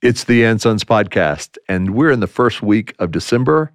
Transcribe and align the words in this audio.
It's 0.00 0.22
the 0.22 0.44
And 0.44 0.60
Sons 0.60 0.84
podcast, 0.84 1.58
and 1.68 1.92
we're 1.92 2.12
in 2.12 2.20
the 2.20 2.28
first 2.28 2.62
week 2.62 2.94
of 3.00 3.10
December 3.10 3.72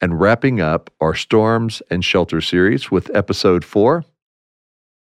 and 0.00 0.20
wrapping 0.20 0.60
up 0.60 0.88
our 1.00 1.14
Storms 1.14 1.82
and 1.90 2.04
Shelter 2.04 2.40
series 2.40 2.92
with 2.92 3.10
episode 3.12 3.64
four. 3.64 4.04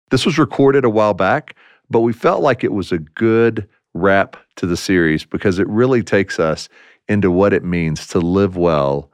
This 0.09 0.25
was 0.25 0.37
recorded 0.37 0.83
a 0.83 0.89
while 0.89 1.13
back, 1.13 1.55
but 1.89 2.01
we 2.01 2.11
felt 2.11 2.41
like 2.41 2.65
it 2.65 2.73
was 2.73 2.91
a 2.91 2.97
good 2.97 3.65
wrap 3.93 4.35
to 4.57 4.65
the 4.65 4.75
series 4.75 5.23
because 5.23 5.57
it 5.57 5.69
really 5.69 6.03
takes 6.03 6.37
us 6.37 6.67
into 7.07 7.31
what 7.31 7.53
it 7.53 7.63
means 7.63 8.05
to 8.07 8.19
live 8.19 8.57
well 8.57 9.09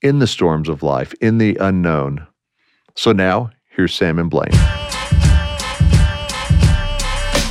in 0.00 0.20
the 0.20 0.26
storms 0.26 0.70
of 0.70 0.82
life, 0.82 1.12
in 1.20 1.36
the 1.36 1.54
unknown. 1.60 2.26
So 2.96 3.12
now, 3.12 3.50
here's 3.68 3.94
Sam 3.94 4.18
and 4.18 4.30
Blaine. 4.30 4.93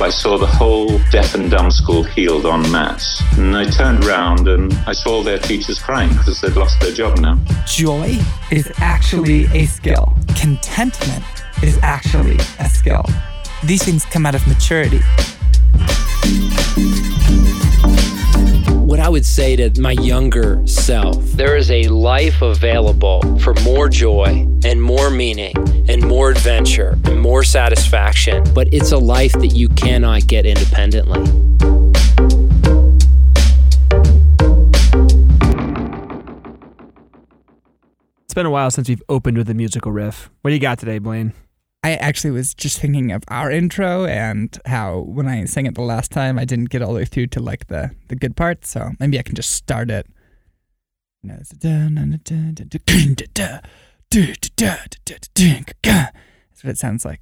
I 0.00 0.10
saw 0.10 0.36
the 0.36 0.46
whole 0.46 0.98
deaf 1.10 1.34
and 1.34 1.50
dumb 1.50 1.70
school 1.70 2.02
healed 2.02 2.46
en 2.46 2.70
masse. 2.72 3.22
And 3.38 3.56
I 3.56 3.64
turned 3.64 4.04
around 4.04 4.48
and 4.48 4.72
I 4.86 4.92
saw 4.92 5.22
their 5.22 5.38
teachers 5.38 5.78
crying 5.80 6.10
because 6.10 6.40
they'd 6.40 6.56
lost 6.56 6.80
their 6.80 6.92
job 6.92 7.18
now. 7.18 7.38
Joy 7.66 8.18
is 8.50 8.70
actually 8.78 9.44
a 9.52 9.66
skill. 9.66 10.16
Contentment 10.36 11.24
is 11.62 11.78
actually 11.82 12.38
a 12.58 12.68
skill. 12.68 13.04
These 13.62 13.84
things 13.84 14.04
come 14.04 14.26
out 14.26 14.34
of 14.34 14.46
maturity. 14.46 15.00
what 18.94 19.00
I 19.00 19.08
would 19.08 19.26
say 19.26 19.56
to 19.56 19.80
my 19.80 19.90
younger 19.92 20.64
self 20.68 21.20
there 21.32 21.56
is 21.56 21.68
a 21.70 21.88
life 21.88 22.42
available 22.42 23.20
for 23.40 23.52
more 23.64 23.88
joy 23.88 24.46
and 24.64 24.80
more 24.80 25.10
meaning 25.10 25.52
and 25.88 26.06
more 26.06 26.30
adventure 26.30 26.98
and 27.04 27.20
more 27.20 27.42
satisfaction, 27.42 28.44
but 28.54 28.72
it's 28.72 28.92
a 28.92 28.98
life 28.98 29.32
that 29.32 29.48
you 29.48 29.68
cannot 29.70 30.26
get 30.26 30.46
independently. 30.46 31.20
It's 38.24 38.34
been 38.34 38.46
a 38.46 38.50
while 38.50 38.70
since 38.72 38.88
we've 38.88 39.02
opened 39.08 39.38
with 39.38 39.48
a 39.48 39.54
musical 39.54 39.92
riff. 39.92 40.30
What 40.42 40.50
do 40.50 40.54
you 40.54 40.60
got 40.60 40.78
today, 40.80 40.98
Blaine? 40.98 41.32
I 41.84 41.96
actually 41.96 42.30
was 42.30 42.54
just 42.54 42.80
thinking 42.80 43.12
of 43.12 43.22
our 43.28 43.50
intro 43.50 44.06
and 44.06 44.58
how 44.64 45.00
when 45.00 45.28
I 45.28 45.44
sang 45.44 45.66
it 45.66 45.74
the 45.74 45.82
last 45.82 46.10
time, 46.10 46.38
I 46.38 46.46
didn't 46.46 46.70
get 46.70 46.80
all 46.80 46.94
the 46.94 47.00
way 47.00 47.04
through 47.04 47.26
to 47.28 47.40
like 47.40 47.66
the 47.66 47.90
the 48.08 48.16
good 48.16 48.36
part. 48.36 48.64
So 48.64 48.92
maybe 48.98 49.18
I 49.18 49.22
can 49.22 49.34
just 49.34 49.50
start 49.50 49.90
it. 49.90 50.06
That's 55.82 56.64
what 56.64 56.70
it 56.70 56.78
sounds 56.78 57.04
like. 57.04 57.20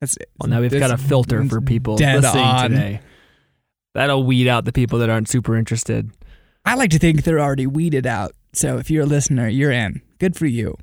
That's 0.00 0.16
well, 0.38 0.48
now 0.48 0.60
we've 0.60 0.70
got 0.70 0.90
a 0.90 0.98
filter 0.98 1.44
for 1.44 1.60
people 1.60 1.96
dead 1.96 2.22
listening 2.22 2.44
on. 2.44 2.70
today. 2.70 3.00
That'll 3.94 4.24
weed 4.24 4.48
out 4.48 4.64
the 4.64 4.72
people 4.72 4.98
that 5.00 5.10
aren't 5.10 5.28
super 5.28 5.56
interested. 5.56 6.10
I 6.64 6.74
like 6.74 6.90
to 6.90 6.98
think 6.98 7.22
they're 7.22 7.40
already 7.40 7.66
weeded 7.66 8.06
out. 8.06 8.34
So 8.52 8.78
if 8.78 8.90
you're 8.90 9.04
a 9.04 9.06
listener, 9.06 9.48
you're 9.48 9.70
in. 9.70 10.02
Good 10.18 10.36
for 10.36 10.46
you. 10.46 10.76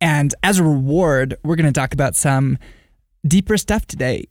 And 0.00 0.34
as 0.42 0.58
a 0.58 0.64
reward, 0.64 1.36
we're 1.44 1.56
going 1.56 1.72
to 1.72 1.78
talk 1.78 1.92
about 1.92 2.16
some 2.16 2.58
deeper 3.26 3.56
stuff 3.58 3.86
today. 3.86 4.26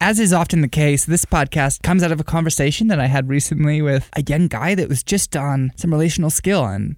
As 0.00 0.18
is 0.20 0.32
often 0.32 0.60
the 0.60 0.68
case, 0.68 1.04
this 1.04 1.24
podcast 1.24 1.82
comes 1.82 2.02
out 2.02 2.12
of 2.12 2.20
a 2.20 2.24
conversation 2.24 2.86
that 2.88 3.00
I 3.00 3.06
had 3.06 3.28
recently 3.28 3.82
with 3.82 4.08
a 4.14 4.22
young 4.22 4.46
guy 4.48 4.74
that 4.74 4.88
was 4.88 5.02
just 5.02 5.36
on 5.36 5.72
some 5.76 5.92
relational 5.92 6.30
skill. 6.30 6.64
And 6.64 6.96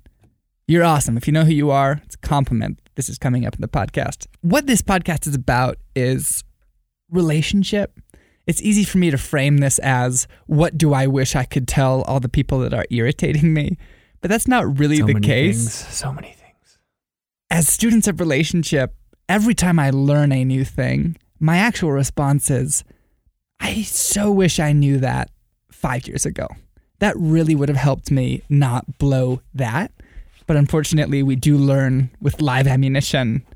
you're 0.70 0.84
awesome. 0.84 1.16
If 1.16 1.26
you 1.26 1.32
know 1.32 1.44
who 1.44 1.52
you 1.52 1.70
are, 1.72 2.00
it's 2.04 2.14
a 2.14 2.18
compliment. 2.18 2.80
This 2.94 3.08
is 3.08 3.18
coming 3.18 3.44
up 3.44 3.54
in 3.54 3.60
the 3.60 3.68
podcast. 3.68 4.26
What 4.42 4.66
this 4.68 4.82
podcast 4.82 5.26
is 5.26 5.34
about 5.34 5.78
is 5.96 6.44
relationship. 7.10 7.98
It's 8.46 8.62
easy 8.62 8.84
for 8.84 8.98
me 8.98 9.10
to 9.10 9.18
frame 9.18 9.58
this 9.58 9.80
as 9.80 10.28
what 10.46 10.78
do 10.78 10.94
I 10.94 11.08
wish 11.08 11.34
I 11.34 11.44
could 11.44 11.66
tell 11.66 12.02
all 12.02 12.20
the 12.20 12.28
people 12.28 12.60
that 12.60 12.72
are 12.72 12.86
irritating 12.90 13.52
me? 13.52 13.78
But 14.20 14.30
that's 14.30 14.46
not 14.46 14.78
really 14.78 14.98
so 14.98 15.06
the 15.06 15.18
case 15.20 15.56
Things, 15.56 15.96
so 15.96 16.12
many 16.12 16.34
things. 16.34 16.78
as 17.50 17.68
students 17.68 18.06
of 18.06 18.20
relationship, 18.20 18.94
every 19.28 19.54
time 19.54 19.78
I 19.78 19.90
learn 19.90 20.30
a 20.30 20.44
new 20.44 20.64
thing, 20.64 21.16
my 21.40 21.56
actual 21.56 21.90
response 21.90 22.48
is, 22.48 22.84
I 23.58 23.82
so 23.82 24.30
wish 24.30 24.60
I 24.60 24.72
knew 24.72 24.98
that 24.98 25.30
five 25.72 26.06
years 26.06 26.26
ago. 26.26 26.46
That 27.00 27.16
really 27.16 27.54
would 27.56 27.68
have 27.70 27.78
helped 27.78 28.10
me 28.10 28.42
not 28.48 28.98
blow 28.98 29.40
that. 29.54 29.90
But 30.50 30.56
unfortunately, 30.56 31.22
we 31.22 31.36
do 31.36 31.56
learn 31.56 32.10
with 32.20 32.42
live 32.42 32.66
ammunition. 32.66 33.46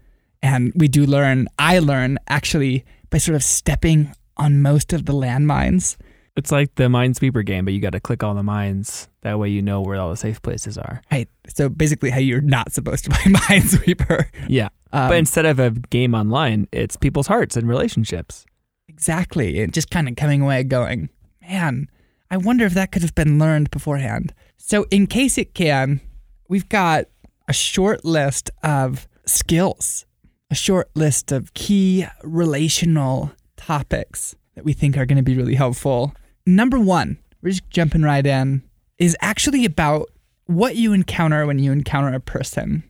And 0.44 0.72
we 0.76 0.86
do 0.86 1.06
learn, 1.06 1.48
I 1.58 1.80
learn 1.80 2.20
actually 2.28 2.84
by 3.10 3.18
sort 3.18 3.34
of 3.34 3.42
stepping 3.42 4.14
on 4.36 4.62
most 4.62 4.92
of 4.92 5.04
the 5.04 5.12
landmines. 5.12 5.96
It's 6.36 6.52
like 6.52 6.72
the 6.76 6.84
Minesweeper 6.84 7.44
game, 7.44 7.64
but 7.64 7.74
you 7.74 7.80
got 7.80 7.94
to 7.94 7.98
click 8.00 8.22
all 8.22 8.32
the 8.32 8.44
mines. 8.44 9.08
That 9.22 9.40
way 9.40 9.48
you 9.48 9.60
know 9.60 9.80
where 9.80 9.98
all 9.98 10.08
the 10.08 10.16
safe 10.16 10.40
places 10.40 10.78
are. 10.78 11.02
Right. 11.10 11.28
So 11.48 11.68
basically, 11.68 12.10
how 12.10 12.20
you're 12.20 12.40
not 12.40 12.70
supposed 12.70 13.06
to 13.06 13.10
play 13.10 13.32
Minesweeper. 13.32 14.28
Yeah. 14.48 14.68
Um, 14.92 15.08
but 15.08 15.16
instead 15.16 15.46
of 15.46 15.58
a 15.58 15.70
game 15.70 16.14
online, 16.14 16.68
it's 16.70 16.96
people's 16.96 17.26
hearts 17.26 17.56
and 17.56 17.68
relationships. 17.68 18.46
Exactly. 18.86 19.60
And 19.60 19.74
just 19.74 19.90
kind 19.90 20.08
of 20.08 20.14
coming 20.14 20.42
away 20.42 20.62
going, 20.62 21.08
man, 21.42 21.88
I 22.30 22.36
wonder 22.36 22.64
if 22.64 22.74
that 22.74 22.92
could 22.92 23.02
have 23.02 23.16
been 23.16 23.40
learned 23.40 23.72
beforehand. 23.72 24.32
So, 24.58 24.86
in 24.92 25.08
case 25.08 25.38
it 25.38 25.54
can, 25.54 26.00
we've 26.48 26.68
got 26.68 27.06
a 27.48 27.52
short 27.52 28.04
list 28.04 28.50
of 28.62 29.06
skills, 29.26 30.06
a 30.50 30.54
short 30.54 30.90
list 30.94 31.32
of 31.32 31.54
key 31.54 32.06
relational 32.22 33.32
topics 33.56 34.34
that 34.54 34.64
we 34.64 34.72
think 34.72 34.96
are 34.96 35.06
going 35.06 35.16
to 35.16 35.22
be 35.22 35.36
really 35.36 35.54
helpful. 35.54 36.14
Number 36.46 36.78
one, 36.78 37.18
we're 37.42 37.50
just 37.50 37.68
jumping 37.70 38.02
right 38.02 38.26
in, 38.26 38.62
is 38.98 39.16
actually 39.20 39.64
about 39.64 40.10
what 40.46 40.76
you 40.76 40.92
encounter 40.92 41.46
when 41.46 41.58
you 41.58 41.72
encounter 41.72 42.14
a 42.14 42.20
person. 42.20 42.84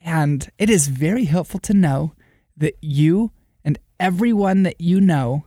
And 0.00 0.48
it 0.58 0.70
is 0.70 0.88
very 0.88 1.24
helpful 1.24 1.60
to 1.60 1.74
know 1.74 2.12
that 2.56 2.76
you 2.80 3.32
and 3.64 3.78
everyone 4.00 4.62
that 4.64 4.80
you 4.80 5.00
know 5.00 5.44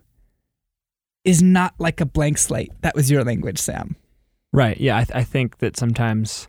is 1.24 1.42
not 1.42 1.74
like 1.78 2.02
a 2.02 2.06
blank 2.06 2.38
slate. 2.38 2.72
That 2.82 2.96
was 2.96 3.12
your 3.12 3.24
language, 3.24 3.60
Sam. 3.60 3.96
Right. 4.54 4.80
Yeah. 4.80 4.98
I, 4.98 5.04
th- 5.04 5.16
I 5.16 5.24
think 5.24 5.60
that 5.60 5.78
sometimes 5.78 6.48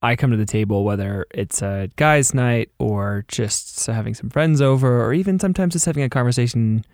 I 0.00 0.14
come 0.14 0.30
to 0.30 0.36
the 0.36 0.46
table, 0.46 0.84
whether 0.84 1.26
it's 1.32 1.60
a 1.60 1.90
guy's 1.96 2.32
night 2.32 2.70
or 2.78 3.24
just 3.28 3.86
having 3.86 4.14
some 4.14 4.30
friends 4.30 4.60
over, 4.60 5.04
or 5.04 5.12
even 5.12 5.40
sometimes 5.40 5.72
just 5.72 5.86
having 5.86 6.04
a 6.04 6.08
conversation 6.08 6.84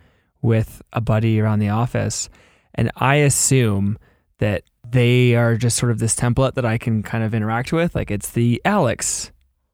with 0.41 0.81
a 0.93 1.01
buddy 1.01 1.39
around 1.39 1.59
the 1.59 1.69
office. 1.69 2.29
And 2.73 2.91
I 2.95 3.15
assume 3.15 3.97
that 4.39 4.63
they 4.89 5.35
are 5.35 5.55
just 5.55 5.77
sort 5.77 5.91
of 5.91 5.99
this 5.99 6.15
template 6.15 6.55
that 6.55 6.65
I 6.65 6.77
can 6.77 7.03
kind 7.03 7.23
of 7.23 7.33
interact 7.33 7.71
with. 7.71 7.95
Like 7.95 8.11
it's 8.11 8.31
the 8.31 8.61
Alex 8.65 9.31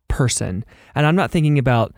person. 0.07 0.65
And 0.93 1.05
I'm 1.05 1.15
not 1.15 1.31
thinking 1.31 1.57
about 1.57 1.93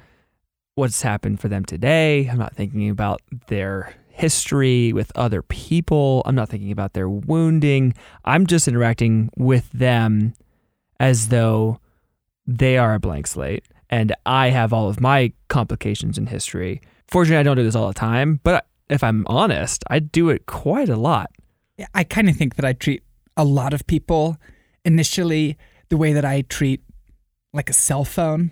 what's 0.75 1.01
happened 1.01 1.39
for 1.39 1.47
them 1.47 1.65
today. 1.65 2.27
I'm 2.29 2.37
not 2.37 2.55
thinking 2.55 2.89
about 2.89 3.21
their 3.47 3.93
history 4.09 4.93
with 4.93 5.11
other 5.15 5.41
people. 5.41 6.21
I'm 6.25 6.35
not 6.35 6.49
thinking 6.49 6.71
about 6.71 6.93
their 6.93 7.09
wounding. 7.09 7.95
I'm 8.23 8.45
just 8.45 8.67
interacting 8.67 9.29
with 9.35 9.69
them 9.71 10.33
as 11.03 11.27
though 11.27 11.81
they 12.47 12.77
are 12.77 12.93
a 12.93 12.99
blank 12.99 13.27
slate 13.27 13.65
and 13.89 14.15
I 14.25 14.51
have 14.51 14.71
all 14.71 14.87
of 14.87 15.01
my 15.01 15.33
complications 15.49 16.17
in 16.17 16.27
history. 16.27 16.81
Fortunately, 17.09 17.41
I 17.41 17.43
don't 17.43 17.57
do 17.57 17.63
this 17.63 17.75
all 17.75 17.89
the 17.89 17.93
time, 17.93 18.39
but 18.41 18.65
if 18.89 19.03
I'm 19.03 19.27
honest, 19.27 19.83
I 19.87 19.99
do 19.99 20.29
it 20.29 20.45
quite 20.45 20.87
a 20.87 20.95
lot. 20.95 21.29
I 21.93 22.05
kind 22.05 22.29
of 22.29 22.37
think 22.37 22.55
that 22.55 22.63
I 22.63 22.71
treat 22.71 23.03
a 23.35 23.43
lot 23.43 23.73
of 23.73 23.85
people 23.85 24.37
initially 24.85 25.57
the 25.89 25.97
way 25.97 26.13
that 26.13 26.23
I 26.23 26.43
treat 26.43 26.81
like 27.51 27.69
a 27.69 27.73
cell 27.73 28.05
phone, 28.05 28.51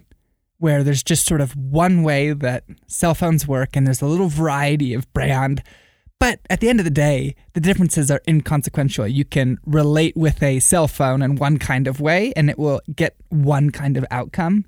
where 0.58 0.84
there's 0.84 1.04
just 1.04 1.26
sort 1.26 1.40
of 1.40 1.56
one 1.56 2.04
way 2.04 2.34
that 2.34 2.66
cell 2.88 3.16
phones 3.16 3.48
work 3.48 3.78
and 3.78 3.88
there's 3.88 4.02
a 4.02 4.08
little 4.08 4.28
variety 4.28 4.94
of 4.94 5.12
brand. 5.14 5.64
But 6.22 6.40
at 6.52 6.60
the 6.60 6.70
end 6.70 6.80
of 6.80 6.84
the 6.84 6.92
day, 6.92 7.36
the 7.54 7.60
differences 7.60 8.12
are 8.12 8.22
inconsequential. 8.28 9.08
You 9.08 9.26
can 9.26 9.58
relate 9.66 10.16
with 10.16 10.44
a 10.44 10.60
cell 10.60 10.88
phone 10.88 11.24
in 11.24 11.36
one 11.38 11.58
kind 11.58 11.88
of 11.88 12.00
way 12.00 12.32
and 12.36 12.48
it 12.48 12.60
will 12.60 12.80
get 12.96 13.16
one 13.30 13.72
kind 13.72 13.98
of 13.98 14.06
outcome. 14.12 14.66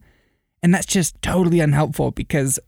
And 0.64 0.74
that's 0.74 0.88
just 0.88 1.22
totally 1.22 1.60
unhelpful 1.60 2.10
because 2.10 2.60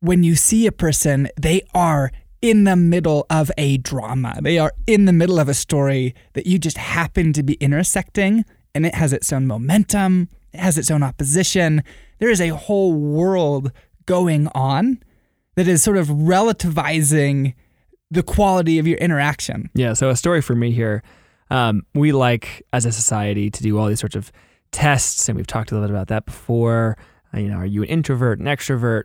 when 0.00 0.22
you 0.22 0.36
see 0.36 0.66
a 0.66 0.70
person, 0.70 1.28
they 1.40 1.62
are 1.72 2.12
in 2.42 2.64
the 2.64 2.76
middle 2.76 3.24
of 3.30 3.50
a 3.56 3.78
drama. 3.78 4.38
They 4.42 4.58
are 4.58 4.74
in 4.86 5.06
the 5.06 5.14
middle 5.14 5.40
of 5.40 5.48
a 5.48 5.54
story 5.54 6.14
that 6.34 6.44
you 6.44 6.58
just 6.58 6.76
happen 6.76 7.32
to 7.32 7.42
be 7.42 7.54
intersecting, 7.54 8.44
and 8.74 8.84
it 8.84 8.96
has 8.96 9.14
its 9.14 9.32
own 9.32 9.46
momentum, 9.46 10.28
it 10.52 10.60
has 10.60 10.76
its 10.76 10.90
own 10.90 11.02
opposition. 11.02 11.82
There 12.18 12.28
is 12.28 12.42
a 12.42 12.48
whole 12.48 12.92
world 12.92 13.72
going 14.04 14.48
on 14.48 15.02
that 15.54 15.66
is 15.66 15.82
sort 15.82 15.96
of 15.96 16.08
relativizing 16.08 17.54
the 18.10 18.22
quality 18.22 18.78
of 18.78 18.86
your 18.86 18.98
interaction. 18.98 19.70
Yeah. 19.74 19.92
So 19.94 20.10
a 20.10 20.16
story 20.16 20.40
for 20.40 20.54
me 20.54 20.72
here. 20.72 21.02
Um, 21.50 21.86
we 21.94 22.12
like 22.12 22.62
as 22.72 22.86
a 22.86 22.92
society 22.92 23.50
to 23.50 23.62
do 23.62 23.78
all 23.78 23.86
these 23.86 24.00
sorts 24.00 24.16
of 24.16 24.32
tests, 24.72 25.28
and 25.28 25.36
we've 25.36 25.46
talked 25.46 25.70
a 25.70 25.74
little 25.74 25.88
bit 25.88 25.94
about 25.94 26.08
that 26.08 26.26
before. 26.26 26.98
Uh, 27.32 27.38
you 27.38 27.48
know, 27.48 27.56
are 27.56 27.66
you 27.66 27.82
an 27.82 27.88
introvert, 27.88 28.40
an 28.40 28.46
extrovert? 28.46 29.04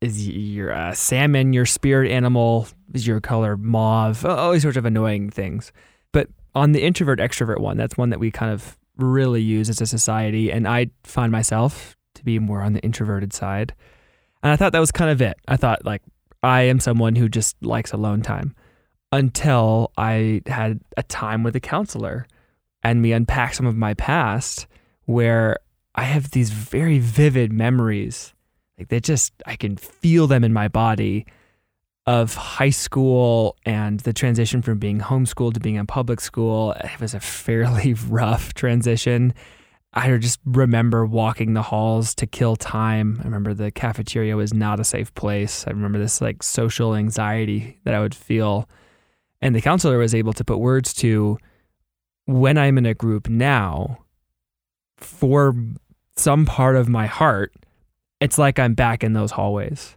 Is 0.00 0.28
your 0.28 0.72
uh, 0.72 0.94
salmon 0.94 1.52
your 1.52 1.66
spirit 1.66 2.10
animal? 2.10 2.68
Is 2.94 3.06
your 3.06 3.20
color 3.20 3.56
mauve? 3.56 4.24
All 4.24 4.52
these 4.52 4.62
sorts 4.62 4.76
of 4.76 4.84
annoying 4.84 5.30
things. 5.30 5.72
But 6.12 6.28
on 6.54 6.72
the 6.72 6.82
introvert 6.82 7.18
extrovert 7.18 7.60
one, 7.60 7.76
that's 7.76 7.96
one 7.96 8.10
that 8.10 8.20
we 8.20 8.30
kind 8.30 8.52
of 8.52 8.78
really 8.96 9.42
use 9.42 9.68
as 9.68 9.80
a 9.80 9.86
society. 9.86 10.52
And 10.52 10.68
I 10.68 10.90
find 11.02 11.32
myself 11.32 11.96
to 12.14 12.24
be 12.24 12.38
more 12.38 12.62
on 12.62 12.74
the 12.74 12.80
introverted 12.80 13.32
side. 13.32 13.74
And 14.42 14.52
I 14.52 14.56
thought 14.56 14.72
that 14.72 14.78
was 14.78 14.92
kind 14.92 15.10
of 15.10 15.20
it. 15.20 15.36
I 15.48 15.56
thought, 15.56 15.84
like, 15.84 16.02
I 16.42 16.62
am 16.62 16.80
someone 16.80 17.16
who 17.16 17.28
just 17.28 17.56
likes 17.62 17.92
alone 17.92 18.22
time 18.22 18.54
until 19.10 19.92
I 19.96 20.42
had 20.46 20.80
a 20.96 21.02
time 21.02 21.42
with 21.42 21.56
a 21.56 21.60
counselor 21.60 22.26
and 22.82 23.02
we 23.02 23.12
unpacked 23.12 23.56
some 23.56 23.66
of 23.66 23.76
my 23.76 23.94
past 23.94 24.66
where 25.06 25.56
I 25.94 26.02
have 26.02 26.30
these 26.30 26.50
very 26.50 26.98
vivid 26.98 27.52
memories. 27.52 28.34
Like, 28.78 28.88
they 28.88 29.00
just, 29.00 29.32
I 29.46 29.56
can 29.56 29.76
feel 29.76 30.26
them 30.26 30.44
in 30.44 30.52
my 30.52 30.68
body 30.68 31.26
of 32.06 32.34
high 32.34 32.70
school 32.70 33.56
and 33.66 34.00
the 34.00 34.12
transition 34.12 34.62
from 34.62 34.78
being 34.78 35.00
homeschooled 35.00 35.54
to 35.54 35.60
being 35.60 35.74
in 35.74 35.86
public 35.86 36.20
school. 36.20 36.72
It 36.72 37.00
was 37.00 37.14
a 37.14 37.20
fairly 37.20 37.94
rough 38.08 38.54
transition. 38.54 39.34
I 39.92 40.16
just 40.18 40.38
remember 40.44 41.06
walking 41.06 41.54
the 41.54 41.62
halls 41.62 42.14
to 42.16 42.26
kill 42.26 42.56
time. 42.56 43.18
I 43.20 43.24
remember 43.24 43.54
the 43.54 43.70
cafeteria 43.70 44.36
was 44.36 44.52
not 44.52 44.80
a 44.80 44.84
safe 44.84 45.14
place. 45.14 45.66
I 45.66 45.70
remember 45.70 45.98
this 45.98 46.20
like 46.20 46.42
social 46.42 46.94
anxiety 46.94 47.78
that 47.84 47.94
I 47.94 48.00
would 48.00 48.14
feel. 48.14 48.68
And 49.40 49.54
the 49.54 49.62
counselor 49.62 49.98
was 49.98 50.14
able 50.14 50.32
to 50.34 50.44
put 50.44 50.58
words 50.58 50.92
to 50.94 51.38
when 52.26 52.58
I'm 52.58 52.76
in 52.76 52.84
a 52.84 52.92
group 52.92 53.28
now, 53.28 54.04
for 54.98 55.54
some 56.16 56.44
part 56.44 56.76
of 56.76 56.88
my 56.88 57.06
heart, 57.06 57.54
it's 58.20 58.36
like 58.36 58.58
I'm 58.58 58.74
back 58.74 59.02
in 59.02 59.14
those 59.14 59.30
hallways. 59.30 59.96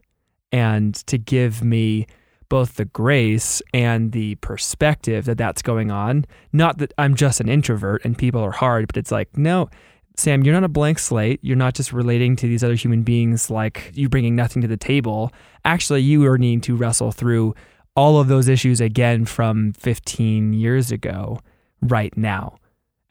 And 0.51 0.95
to 1.07 1.17
give 1.17 1.63
me 1.63 2.07
both 2.51 2.75
the 2.75 2.83
grace 2.83 3.61
and 3.73 4.11
the 4.11 4.35
perspective 4.35 5.23
that 5.23 5.37
that's 5.37 5.61
going 5.61 5.89
on. 5.89 6.25
Not 6.51 6.79
that 6.79 6.93
I'm 6.97 7.15
just 7.15 7.39
an 7.39 7.47
introvert 7.47 8.03
and 8.03 8.17
people 8.17 8.41
are 8.41 8.51
hard, 8.51 8.87
but 8.87 8.97
it's 8.97 9.09
like, 9.09 9.37
no, 9.37 9.69
Sam, 10.17 10.43
you're 10.43 10.53
not 10.53 10.65
a 10.65 10.67
blank 10.67 10.99
slate. 10.99 11.39
You're 11.41 11.55
not 11.55 11.75
just 11.75 11.93
relating 11.93 12.35
to 12.35 12.47
these 12.47 12.61
other 12.61 12.75
human 12.75 13.03
beings 13.03 13.49
like 13.49 13.91
you 13.93 14.09
bringing 14.09 14.35
nothing 14.35 14.61
to 14.63 14.67
the 14.67 14.75
table. 14.75 15.31
Actually, 15.63 16.01
you 16.01 16.25
are 16.25 16.37
needing 16.37 16.59
to 16.59 16.75
wrestle 16.75 17.13
through 17.13 17.55
all 17.95 18.19
of 18.19 18.27
those 18.27 18.49
issues 18.49 18.81
again 18.81 19.23
from 19.23 19.71
15 19.71 20.51
years 20.51 20.91
ago, 20.91 21.39
right 21.81 22.15
now. 22.17 22.57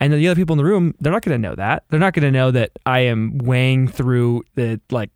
And 0.00 0.12
the 0.12 0.28
other 0.28 0.38
people 0.38 0.52
in 0.52 0.58
the 0.58 0.64
room, 0.64 0.94
they're 1.00 1.12
not 1.12 1.22
going 1.22 1.40
to 1.40 1.48
know 1.48 1.54
that. 1.54 1.84
They're 1.88 1.98
not 1.98 2.12
going 2.12 2.30
to 2.30 2.30
know 2.30 2.50
that 2.50 2.72
I 2.84 3.00
am 3.00 3.38
weighing 3.38 3.88
through 3.88 4.44
the 4.54 4.82
like 4.90 5.10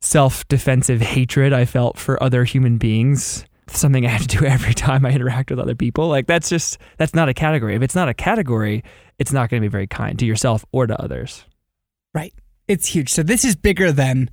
self 0.00 0.46
defensive 0.48 1.00
hatred 1.00 1.52
I 1.52 1.64
felt 1.64 1.98
for 1.98 2.22
other 2.22 2.44
human 2.44 2.78
beings. 2.78 3.44
Something 3.68 4.04
I 4.04 4.08
have 4.10 4.26
to 4.26 4.38
do 4.38 4.44
every 4.46 4.74
time 4.74 5.06
I 5.06 5.12
interact 5.12 5.50
with 5.50 5.60
other 5.60 5.74
people. 5.74 6.08
Like, 6.08 6.26
that's 6.26 6.48
just, 6.48 6.78
that's 6.96 7.14
not 7.14 7.28
a 7.28 7.34
category. 7.34 7.74
If 7.74 7.82
it's 7.82 7.94
not 7.94 8.08
a 8.08 8.14
category, 8.14 8.82
it's 9.18 9.32
not 9.32 9.48
going 9.48 9.62
to 9.62 9.68
be 9.68 9.70
very 9.70 9.86
kind 9.86 10.18
to 10.18 10.26
yourself 10.26 10.64
or 10.72 10.86
to 10.86 11.00
others. 11.00 11.44
Right. 12.14 12.34
It's 12.66 12.86
huge. 12.86 13.10
So 13.10 13.22
this 13.22 13.44
is 13.44 13.54
bigger 13.54 13.92
than 13.92 14.30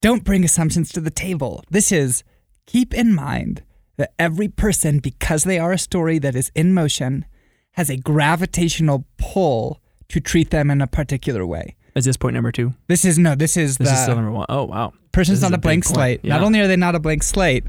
don't 0.00 0.24
bring 0.24 0.44
assumptions 0.44 0.90
to 0.92 1.00
the 1.00 1.10
table. 1.10 1.62
This 1.70 1.92
is 1.92 2.24
keep 2.66 2.94
in 2.94 3.14
mind 3.14 3.62
that 3.96 4.14
every 4.18 4.48
person, 4.48 4.98
because 4.98 5.44
they 5.44 5.58
are 5.58 5.72
a 5.72 5.78
story 5.78 6.18
that 6.18 6.34
is 6.34 6.50
in 6.54 6.74
motion, 6.74 7.24
has 7.72 7.90
a 7.90 7.96
gravitational 7.96 9.06
pull 9.16 9.80
to 10.08 10.20
treat 10.20 10.50
them 10.50 10.70
in 10.70 10.80
a 10.80 10.86
particular 10.86 11.46
way. 11.46 11.76
Is 11.94 12.04
this 12.04 12.16
point 12.16 12.34
number 12.34 12.52
two? 12.52 12.72
This 12.88 13.04
is 13.04 13.18
no, 13.18 13.34
this 13.34 13.56
is 13.56 13.76
This 13.76 13.88
the 13.88 13.94
is 13.94 14.02
still 14.02 14.16
number 14.16 14.30
one. 14.30 14.46
Oh, 14.48 14.64
wow. 14.64 14.92
person's 15.12 15.40
This 15.40 15.44
is 15.44 15.50
not 15.50 15.58
a 15.58 15.60
blank 15.60 15.84
point. 15.84 15.94
slate. 15.94 16.24
Not 16.24 16.42
only 16.42 16.60
are 16.60 16.66
they 16.66 16.76
not 16.76 16.94
a 16.94 17.00
blank 17.00 17.22
slate, 17.22 17.64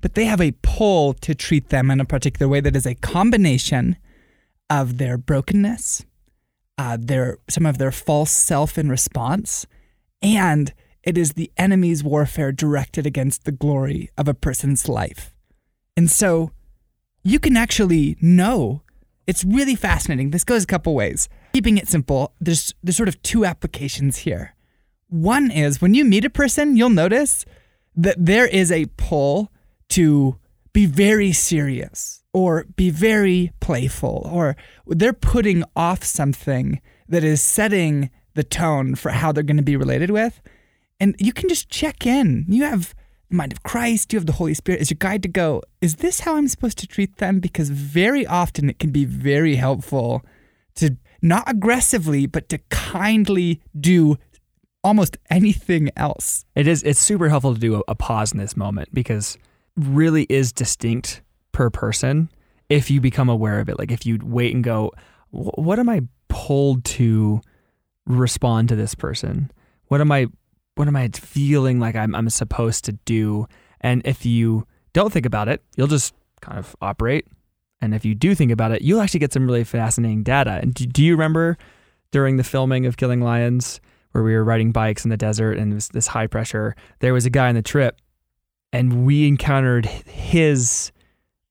but 0.00 0.14
they 0.14 0.24
have 0.24 0.40
a 0.40 0.52
pull 0.62 1.14
to 1.14 1.34
treat 1.34 1.68
them 1.68 1.90
in 1.90 2.00
a 2.00 2.04
particular 2.04 2.48
way 2.48 2.60
that 2.60 2.74
is 2.74 2.86
a 2.86 2.94
combination 2.96 3.96
of 4.70 4.98
their 4.98 5.16
brokenness, 5.16 6.04
uh, 6.76 6.96
their 7.00 7.38
some 7.48 7.66
of 7.66 7.78
their 7.78 7.92
false 7.92 8.30
self 8.30 8.76
in 8.78 8.88
response, 8.88 9.66
and 10.22 10.74
it 11.04 11.16
is 11.16 11.32
the 11.32 11.50
enemy's 11.56 12.02
warfare 12.04 12.52
directed 12.52 13.06
against 13.06 13.44
the 13.44 13.52
glory 13.52 14.10
of 14.18 14.28
a 14.28 14.34
person's 14.34 14.88
life. 14.88 15.34
And 15.96 16.10
so 16.10 16.50
you 17.22 17.38
can 17.38 17.56
actually 17.56 18.16
know. 18.20 18.82
It's 19.26 19.44
really 19.44 19.74
fascinating. 19.74 20.30
This 20.30 20.44
goes 20.44 20.64
a 20.64 20.66
couple 20.66 20.94
ways. 20.94 21.28
Keeping 21.52 21.78
it 21.78 21.88
simple, 21.88 22.34
there's 22.40 22.74
there's 22.82 22.96
sort 22.96 23.08
of 23.08 23.20
two 23.22 23.44
applications 23.44 24.18
here. 24.18 24.54
One 25.08 25.50
is 25.50 25.80
when 25.80 25.94
you 25.94 26.04
meet 26.04 26.24
a 26.24 26.30
person, 26.30 26.76
you'll 26.76 26.90
notice 26.90 27.44
that 27.96 28.16
there 28.18 28.46
is 28.46 28.70
a 28.70 28.86
pull 28.96 29.50
to 29.90 30.38
be 30.72 30.86
very 30.86 31.32
serious 31.32 32.22
or 32.32 32.64
be 32.76 32.90
very 32.90 33.50
playful 33.60 34.28
or 34.30 34.56
they're 34.86 35.12
putting 35.12 35.64
off 35.74 36.04
something 36.04 36.80
that 37.08 37.24
is 37.24 37.40
setting 37.40 38.10
the 38.34 38.44
tone 38.44 38.94
for 38.94 39.10
how 39.10 39.32
they're 39.32 39.42
going 39.42 39.56
to 39.56 39.62
be 39.62 39.76
related 39.76 40.10
with. 40.10 40.40
And 41.00 41.16
you 41.18 41.32
can 41.32 41.48
just 41.48 41.70
check 41.70 42.06
in. 42.06 42.44
You 42.48 42.64
have 42.64 42.94
the 43.30 43.36
mind 43.36 43.52
of 43.52 43.62
Christ, 43.62 44.12
you 44.12 44.18
have 44.18 44.26
the 44.26 44.32
Holy 44.32 44.54
Spirit 44.54 44.80
as 44.80 44.90
your 44.90 44.98
guide 44.98 45.22
to 45.22 45.28
go, 45.28 45.62
is 45.80 45.96
this 45.96 46.20
how 46.20 46.36
I'm 46.36 46.48
supposed 46.48 46.78
to 46.78 46.86
treat 46.86 47.16
them? 47.16 47.40
Because 47.40 47.70
very 47.70 48.26
often 48.26 48.70
it 48.70 48.78
can 48.78 48.90
be 48.90 49.04
very 49.04 49.56
helpful 49.56 50.24
not 51.22 51.44
aggressively, 51.48 52.26
but 52.26 52.48
to 52.48 52.58
kindly 52.70 53.60
do 53.78 54.16
almost 54.84 55.16
anything 55.30 55.90
else. 55.96 56.44
It 56.54 56.66
is. 56.66 56.82
It's 56.82 57.00
super 57.00 57.28
helpful 57.28 57.54
to 57.54 57.60
do 57.60 57.76
a, 57.76 57.82
a 57.88 57.94
pause 57.94 58.32
in 58.32 58.38
this 58.38 58.56
moment 58.56 58.92
because 58.92 59.36
really 59.76 60.26
is 60.28 60.52
distinct 60.52 61.22
per 61.52 61.70
person 61.70 62.30
if 62.68 62.90
you 62.90 63.00
become 63.00 63.28
aware 63.28 63.60
of 63.60 63.68
it. 63.68 63.78
Like 63.78 63.90
if 63.90 64.06
you 64.06 64.18
wait 64.22 64.54
and 64.54 64.62
go, 64.62 64.92
what 65.30 65.78
am 65.78 65.88
I 65.88 66.02
pulled 66.28 66.84
to 66.84 67.40
respond 68.06 68.68
to 68.68 68.76
this 68.76 68.94
person? 68.94 69.50
What 69.86 70.00
am 70.00 70.12
I? 70.12 70.26
What 70.76 70.88
am 70.88 70.96
I 70.96 71.08
feeling 71.08 71.80
like 71.80 71.96
I'm 71.96 72.14
I'm 72.14 72.30
supposed 72.30 72.84
to 72.84 72.92
do? 72.92 73.46
And 73.80 74.02
if 74.04 74.24
you 74.24 74.66
don't 74.92 75.12
think 75.12 75.26
about 75.26 75.48
it, 75.48 75.62
you'll 75.76 75.88
just 75.88 76.14
kind 76.40 76.58
of 76.58 76.76
operate. 76.80 77.26
And 77.80 77.94
if 77.94 78.04
you 78.04 78.14
do 78.14 78.34
think 78.34 78.50
about 78.50 78.72
it, 78.72 78.82
you'll 78.82 79.00
actually 79.00 79.20
get 79.20 79.32
some 79.32 79.46
really 79.46 79.64
fascinating 79.64 80.22
data. 80.22 80.58
And 80.62 80.74
do, 80.74 80.86
do 80.86 81.04
you 81.04 81.12
remember 81.12 81.56
during 82.10 82.36
the 82.36 82.44
filming 82.44 82.86
of 82.86 82.96
Killing 82.96 83.20
Lions? 83.20 83.80
where 84.12 84.24
we 84.24 84.34
were 84.34 84.44
riding 84.44 84.72
bikes 84.72 85.04
in 85.04 85.10
the 85.10 85.16
desert 85.16 85.58
and 85.58 85.72
it 85.72 85.74
was 85.74 85.88
this 85.88 86.08
high 86.08 86.26
pressure. 86.26 86.74
There 87.00 87.12
was 87.12 87.26
a 87.26 87.30
guy 87.30 87.48
on 87.48 87.54
the 87.54 87.62
trip, 87.62 88.00
and 88.72 89.04
we 89.04 89.26
encountered 89.26 89.86
his 89.86 90.92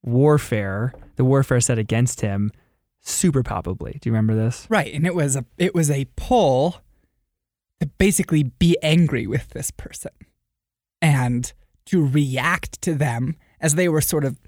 warfare, 0.02 0.92
the 1.16 1.24
warfare 1.24 1.60
set 1.60 1.78
against 1.78 2.20
him, 2.20 2.52
super 3.00 3.42
palpably. 3.42 3.98
Do 4.00 4.08
you 4.08 4.12
remember 4.12 4.34
this? 4.34 4.66
Right, 4.68 4.92
and 4.92 5.06
it 5.06 5.14
was 5.14 5.36
a 5.36 5.44
it 5.56 5.74
was 5.74 5.90
a 5.90 6.06
pull 6.16 6.82
to 7.80 7.86
basically 7.98 8.42
be 8.42 8.76
angry 8.82 9.26
with 9.26 9.50
this 9.50 9.70
person 9.70 10.12
and 11.00 11.52
to 11.86 12.06
react 12.06 12.82
to 12.82 12.94
them 12.94 13.36
as 13.60 13.76
they 13.76 13.88
were 13.88 14.00
sort 14.00 14.24
of 14.24 14.38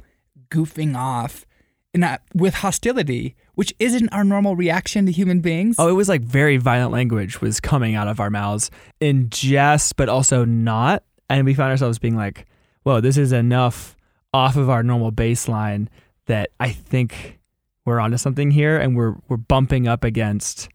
goofing 0.51 0.97
off 0.97 1.47
a, 1.95 2.19
with 2.35 2.55
hostility, 2.55 3.35
which 3.55 3.75
isn't 3.79 4.09
our 4.11 4.25
normal 4.25 4.57
reaction 4.57 5.07
to 5.07 5.13
human 5.13 5.41
beings. 5.41 5.77
Oh, 5.79 5.89
it 5.89 5.93
was 5.93 6.09
like 6.09 6.23
very 6.23 6.57
violent 6.57 6.93
language 6.93 7.41
was 7.41 7.61
coming 7.61 7.95
out 7.95 8.09
of 8.09 8.21
our 8.21 8.31
mouths 8.31 8.71
in 9.01 9.29
jest, 9.31 9.97
but 9.97 10.09
also 10.09 10.45
not. 10.45 11.03
And 11.29 11.45
we 11.45 11.55
found 11.55 11.71
ourselves 11.71 11.99
being 11.99 12.17
like, 12.17 12.47
whoa, 12.83 13.01
this 13.01 13.17
is 13.17 13.33
enough 13.33 13.97
off 14.33 14.57
of 14.57 14.71
our 14.71 14.83
normal 14.83 15.13
baseline 15.13 15.89
that 16.27 16.51
I 16.61 16.71
think 16.71 17.41
we're 17.85 18.01
onto 18.01 18.17
something 18.17 18.51
here 18.51 18.79
and 18.79 18.97
we're 18.97 19.17
we're 19.29 19.37
bumping 19.37 19.89
up 19.89 20.05
against 20.05 20.69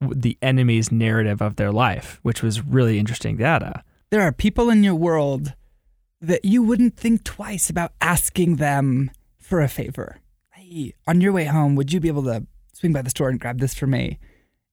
the 0.00 0.36
enemy's 0.42 0.92
narrative 0.92 1.40
of 1.40 1.56
their 1.56 1.72
life, 1.72 2.20
which 2.22 2.42
was 2.42 2.64
really 2.64 2.98
interesting 2.98 3.36
data. 3.36 3.82
there 4.10 4.20
are 4.20 4.30
people 4.32 4.70
in 4.70 4.84
your 4.84 4.94
world 4.94 5.54
that 6.20 6.44
you 6.44 6.62
wouldn't 6.62 6.96
think 6.96 7.24
twice 7.24 7.68
about 7.70 7.92
asking 8.00 8.56
them 8.56 9.10
for 9.38 9.60
a 9.60 9.68
favor. 9.68 10.18
Hey, 10.68 10.94
on 11.06 11.20
your 11.20 11.32
way 11.32 11.44
home, 11.44 11.76
would 11.76 11.92
you 11.92 12.00
be 12.00 12.08
able 12.08 12.24
to 12.24 12.44
swing 12.72 12.92
by 12.92 13.02
the 13.02 13.10
store 13.10 13.28
and 13.28 13.38
grab 13.38 13.60
this 13.60 13.74
for 13.74 13.86
me? 13.86 14.18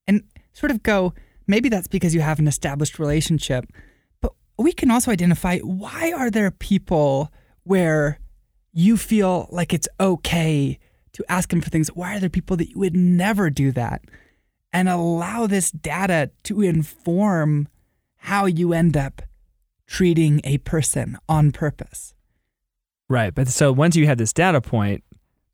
And 0.07 0.23
sort 0.53 0.71
of 0.71 0.81
go, 0.81 1.13
maybe 1.45 1.69
that's 1.69 1.87
because 1.87 2.15
you 2.15 2.21
have 2.21 2.39
an 2.39 2.47
established 2.47 2.97
relationship, 2.97 3.65
but 4.19 4.33
we 4.57 4.71
can 4.71 4.89
also 4.89 5.11
identify 5.11 5.59
why 5.59 6.11
are 6.11 6.31
there 6.31 6.49
people 6.49 7.31
where 7.63 8.19
you 8.71 8.97
feel 8.97 9.47
like 9.51 9.71
it's 9.71 9.87
okay 9.99 10.79
to 11.11 11.23
ask 11.29 11.49
them 11.49 11.61
for 11.61 11.69
things? 11.69 11.89
Why 11.89 12.15
are 12.15 12.19
there 12.19 12.29
people 12.29 12.57
that 12.57 12.69
you 12.69 12.79
would 12.79 12.95
never 12.95 13.51
do 13.51 13.71
that? 13.73 14.01
And 14.71 14.89
allow 14.89 15.45
this 15.45 15.69
data 15.69 16.31
to 16.45 16.61
inform 16.61 17.67
how 18.15 18.47
you 18.47 18.73
end 18.73 18.97
up 18.97 19.21
treating 19.85 20.41
a 20.43 20.57
person 20.59 21.19
on 21.29 21.51
purpose. 21.51 22.15
Right. 23.09 23.35
But 23.35 23.47
so 23.49 23.71
once 23.71 23.95
you 23.95 24.07
have 24.07 24.17
this 24.17 24.33
data 24.33 24.59
point, 24.59 25.03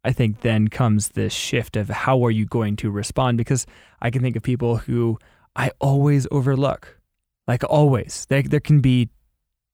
I 0.04 0.12
think 0.12 0.42
then 0.42 0.68
comes 0.70 1.10
this 1.10 1.34
shift 1.34 1.76
of 1.76 1.90
how 1.90 2.24
are 2.26 2.32
you 2.32 2.46
going 2.46 2.76
to 2.78 2.90
respond? 2.90 3.38
Because 3.38 3.66
I 4.02 4.10
can 4.10 4.22
think 4.22 4.36
of 4.36 4.44
people 4.44 4.78
who 4.78 5.18
I 5.56 5.72
always 5.80 6.26
overlook, 6.32 7.00
like 7.48 7.64
always. 7.70 8.26
There, 8.30 8.42
there 8.44 8.60
can 8.60 8.80
be 8.80 9.10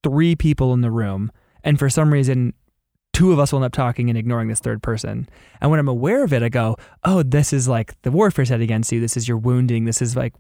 three 0.04 0.36
people 0.36 0.74
in 0.74 0.82
the 0.82 0.92
room, 0.92 1.32
and 1.64 1.78
for 1.78 1.90
some 1.90 2.12
reason, 2.12 2.54
two 3.14 3.32
of 3.32 3.40
us 3.40 3.52
will 3.52 3.60
end 3.60 3.66
up 3.66 3.72
talking 3.72 4.10
and 4.10 4.18
ignoring 4.18 4.50
this 4.50 4.60
third 4.60 4.84
person. 4.84 5.30
And 5.62 5.72
when 5.72 5.80
I'm 5.80 5.88
aware 5.88 6.24
of 6.24 6.34
it, 6.34 6.44
I 6.44 6.50
go, 6.50 6.76
oh, 7.06 7.24
this 7.24 7.54
is 7.54 7.68
like 7.68 8.00
the 8.02 8.12
warfare 8.12 8.46
set 8.46 8.62
against 8.62 8.92
you. 8.92 9.00
This 9.00 9.16
is 9.16 9.28
your 9.28 9.38
wounding. 9.38 9.86
This 9.86 10.02
is 10.02 10.16
like 10.18 10.34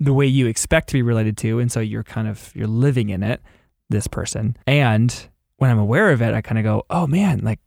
the 0.00 0.14
way 0.14 0.26
you 0.26 0.46
expect 0.46 0.88
to 0.88 0.94
be 0.94 1.02
related 1.02 1.36
to. 1.38 1.58
And 1.58 1.70
so 1.70 1.80
you're 1.80 2.02
kind 2.02 2.28
of, 2.28 2.50
you're 2.54 2.66
living 2.66 3.10
in 3.10 3.22
it, 3.22 3.42
this 3.90 4.06
person. 4.06 4.56
And 4.66 5.14
when 5.58 5.70
I'm 5.70 5.78
aware 5.78 6.10
of 6.10 6.22
it, 6.22 6.34
I 6.34 6.40
kind 6.40 6.58
of 6.58 6.64
go, 6.64 6.84
oh 6.88 7.06
man, 7.06 7.40
like 7.40 7.60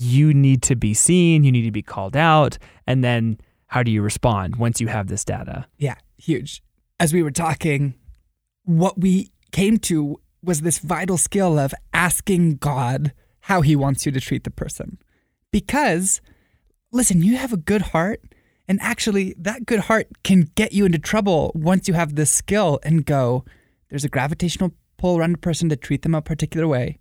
you 0.00 0.32
need 0.32 0.62
to 0.62 0.76
be 0.76 0.94
seen, 0.94 1.44
you 1.44 1.52
need 1.52 1.64
to 1.64 1.70
be 1.70 1.82
called 1.82 2.16
out. 2.16 2.56
And 2.86 3.04
then 3.04 3.38
how 3.66 3.82
do 3.82 3.90
you 3.90 4.02
respond 4.02 4.56
once 4.56 4.80
you 4.80 4.88
have 4.88 5.08
this 5.08 5.24
data? 5.24 5.66
Yeah, 5.78 5.96
huge. 6.16 6.62
As 6.98 7.12
we 7.12 7.22
were 7.22 7.30
talking, 7.30 7.94
what 8.64 8.98
we 8.98 9.30
came 9.52 9.78
to 9.78 10.20
was 10.42 10.62
this 10.62 10.78
vital 10.78 11.18
skill 11.18 11.58
of 11.58 11.74
asking 11.92 12.56
God 12.56 13.12
how 13.40 13.60
he 13.60 13.76
wants 13.76 14.06
you 14.06 14.12
to 14.12 14.20
treat 14.20 14.44
the 14.44 14.50
person. 14.50 14.98
Because, 15.50 16.20
listen, 16.92 17.22
you 17.22 17.36
have 17.36 17.52
a 17.52 17.58
good 17.58 17.82
heart. 17.82 18.22
And 18.68 18.78
actually, 18.80 19.34
that 19.36 19.66
good 19.66 19.80
heart 19.80 20.06
can 20.22 20.50
get 20.54 20.72
you 20.72 20.86
into 20.86 20.98
trouble 20.98 21.52
once 21.54 21.88
you 21.88 21.94
have 21.94 22.14
this 22.14 22.30
skill 22.30 22.78
and 22.84 23.04
go, 23.04 23.44
there's 23.88 24.04
a 24.04 24.08
gravitational 24.08 24.72
pull 24.96 25.18
around 25.18 25.34
a 25.34 25.38
person 25.38 25.68
to 25.68 25.76
treat 25.76 26.02
them 26.02 26.14
a 26.14 26.22
particular 26.22 26.68
way. 26.68 26.98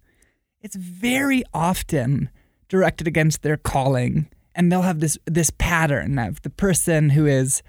It's 0.62 0.76
very 0.76 1.44
often 1.54 2.30
directed 2.70 3.08
against 3.08 3.42
their 3.42 3.58
calling. 3.58 4.30
And 4.56 4.72
they'll 4.72 4.84
have 4.84 5.00
this 5.00 5.18
this 5.26 5.52
pattern 5.58 6.18
of 6.18 6.42
the 6.42 6.50
person 6.50 7.12
who 7.12 7.26
is 7.26 7.62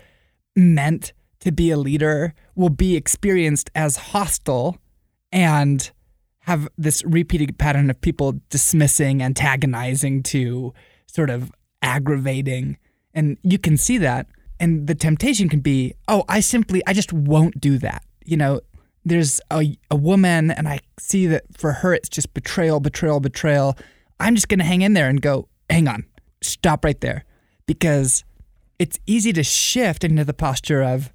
meant 0.57 1.12
to 1.40 1.50
be 1.50 1.71
a 1.71 1.76
leader 1.76 2.35
will 2.54 2.71
be 2.71 2.97
experienced 2.97 3.71
as 3.75 3.97
hostile 3.97 4.78
and 5.33 5.90
have 6.40 6.69
this 6.76 7.02
repeated 7.04 7.59
pattern 7.59 7.90
of 7.90 8.00
people 8.00 8.35
dismissing, 8.49 9.23
antagonizing 9.23 10.23
to 10.23 10.73
sort 11.07 11.30
of 11.30 11.52
aggravating. 11.83 12.78
And 13.14 13.38
you 13.42 13.59
can 13.59 13.76
see 13.76 13.99
that. 13.99 14.26
And 14.59 14.87
the 14.87 14.95
temptation 14.95 15.49
can 15.49 15.61
be, 15.61 15.95
oh, 16.09 16.25
I 16.28 16.40
simply, 16.40 16.83
I 16.87 16.92
just 16.92 17.12
won't 17.12 17.61
do 17.61 17.78
that. 17.78 18.04
You 18.25 18.37
know, 18.37 18.61
there's 19.04 19.40
a, 19.50 19.76
a 19.90 19.97
woman, 19.97 20.50
and 20.50 20.69
I 20.69 20.80
see 20.99 21.26
that 21.28 21.45
for 21.57 21.73
her, 21.73 21.95
it's 21.95 22.09
just 22.09 22.35
betrayal, 22.35 22.80
betrayal, 22.80 23.21
betrayal. 23.21 23.76
I'm 24.21 24.35
just 24.35 24.49
going 24.49 24.59
to 24.59 24.65
hang 24.65 24.83
in 24.83 24.93
there 24.93 25.09
and 25.09 25.21
go, 25.21 25.49
hang 25.69 25.89
on, 25.89 26.05
stop 26.43 26.85
right 26.85 27.00
there. 27.00 27.25
Because 27.67 28.25
it's 28.79 28.99
easy 29.07 29.33
to 29.33 29.43
shift 29.43 30.05
into 30.05 30.25
the 30.25 30.35
posture 30.35 30.83
of, 30.83 31.12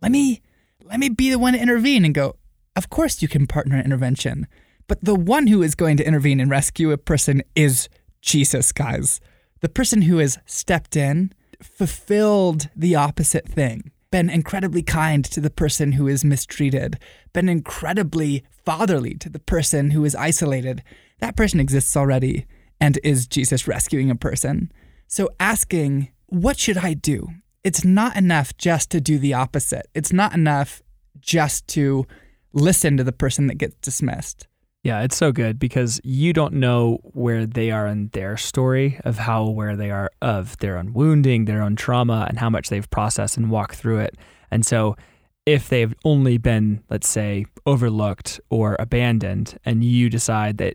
let 0.00 0.12
me, 0.12 0.42
let 0.84 1.00
me 1.00 1.08
be 1.08 1.30
the 1.30 1.38
one 1.38 1.54
to 1.54 1.60
intervene 1.60 2.04
and 2.04 2.14
go, 2.14 2.36
of 2.76 2.90
course 2.90 3.22
you 3.22 3.28
can 3.28 3.46
partner 3.46 3.80
intervention. 3.80 4.46
But 4.86 5.04
the 5.04 5.14
one 5.14 5.46
who 5.46 5.62
is 5.62 5.74
going 5.74 5.96
to 5.98 6.06
intervene 6.06 6.40
and 6.40 6.50
rescue 6.50 6.90
a 6.90 6.98
person 6.98 7.42
is 7.54 7.88
Jesus, 8.22 8.72
guys. 8.72 9.20
The 9.60 9.68
person 9.68 10.02
who 10.02 10.18
has 10.18 10.38
stepped 10.46 10.96
in, 10.96 11.32
fulfilled 11.62 12.68
the 12.74 12.94
opposite 12.94 13.46
thing, 13.46 13.90
been 14.10 14.30
incredibly 14.30 14.82
kind 14.82 15.24
to 15.26 15.40
the 15.40 15.50
person 15.50 15.92
who 15.92 16.08
is 16.08 16.24
mistreated, 16.24 16.98
been 17.32 17.48
incredibly 17.48 18.44
fatherly 18.64 19.14
to 19.14 19.28
the 19.28 19.38
person 19.38 19.90
who 19.90 20.04
is 20.04 20.14
isolated. 20.14 20.82
That 21.20 21.36
person 21.36 21.60
exists 21.60 21.96
already 21.96 22.46
and 22.80 22.98
is 23.04 23.26
Jesus 23.26 23.68
rescuing 23.68 24.10
a 24.10 24.16
person. 24.16 24.72
So 25.06 25.28
asking, 25.38 26.10
what 26.26 26.58
should 26.58 26.78
I 26.78 26.94
do? 26.94 27.28
It's 27.62 27.84
not 27.84 28.16
enough 28.16 28.56
just 28.56 28.90
to 28.90 29.00
do 29.00 29.18
the 29.18 29.34
opposite. 29.34 29.86
It's 29.94 30.12
not 30.12 30.34
enough 30.34 30.82
just 31.20 31.66
to 31.68 32.06
listen 32.52 32.96
to 32.96 33.04
the 33.04 33.12
person 33.12 33.46
that 33.48 33.56
gets 33.56 33.76
dismissed. 33.82 34.46
Yeah, 34.82 35.02
it's 35.02 35.16
so 35.16 35.30
good 35.30 35.58
because 35.58 36.00
you 36.04 36.32
don't 36.32 36.54
know 36.54 37.00
where 37.02 37.44
they 37.44 37.70
are 37.70 37.86
in 37.86 38.08
their 38.08 38.38
story 38.38 38.98
of 39.04 39.18
how 39.18 39.42
aware 39.42 39.76
they 39.76 39.90
are 39.90 40.10
of 40.22 40.56
their 40.58 40.78
own 40.78 40.94
wounding, 40.94 41.44
their 41.44 41.60
own 41.60 41.76
trauma, 41.76 42.24
and 42.28 42.38
how 42.38 42.48
much 42.48 42.70
they've 42.70 42.88
processed 42.88 43.36
and 43.36 43.50
walked 43.50 43.76
through 43.76 43.98
it. 43.98 44.16
And 44.50 44.64
so, 44.64 44.96
if 45.44 45.68
they've 45.68 45.94
only 46.04 46.38
been, 46.38 46.82
let's 46.88 47.08
say, 47.08 47.44
overlooked 47.66 48.40
or 48.48 48.76
abandoned, 48.78 49.58
and 49.64 49.84
you 49.84 50.08
decide 50.08 50.58
that 50.58 50.74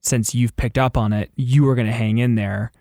since 0.00 0.34
you've 0.34 0.56
picked 0.56 0.78
up 0.78 0.96
on 0.96 1.12
it, 1.12 1.30
you 1.36 1.68
are 1.68 1.74
going 1.74 1.86
to 1.86 1.92
hang 1.92 2.18
in 2.18 2.34
there, 2.34 2.72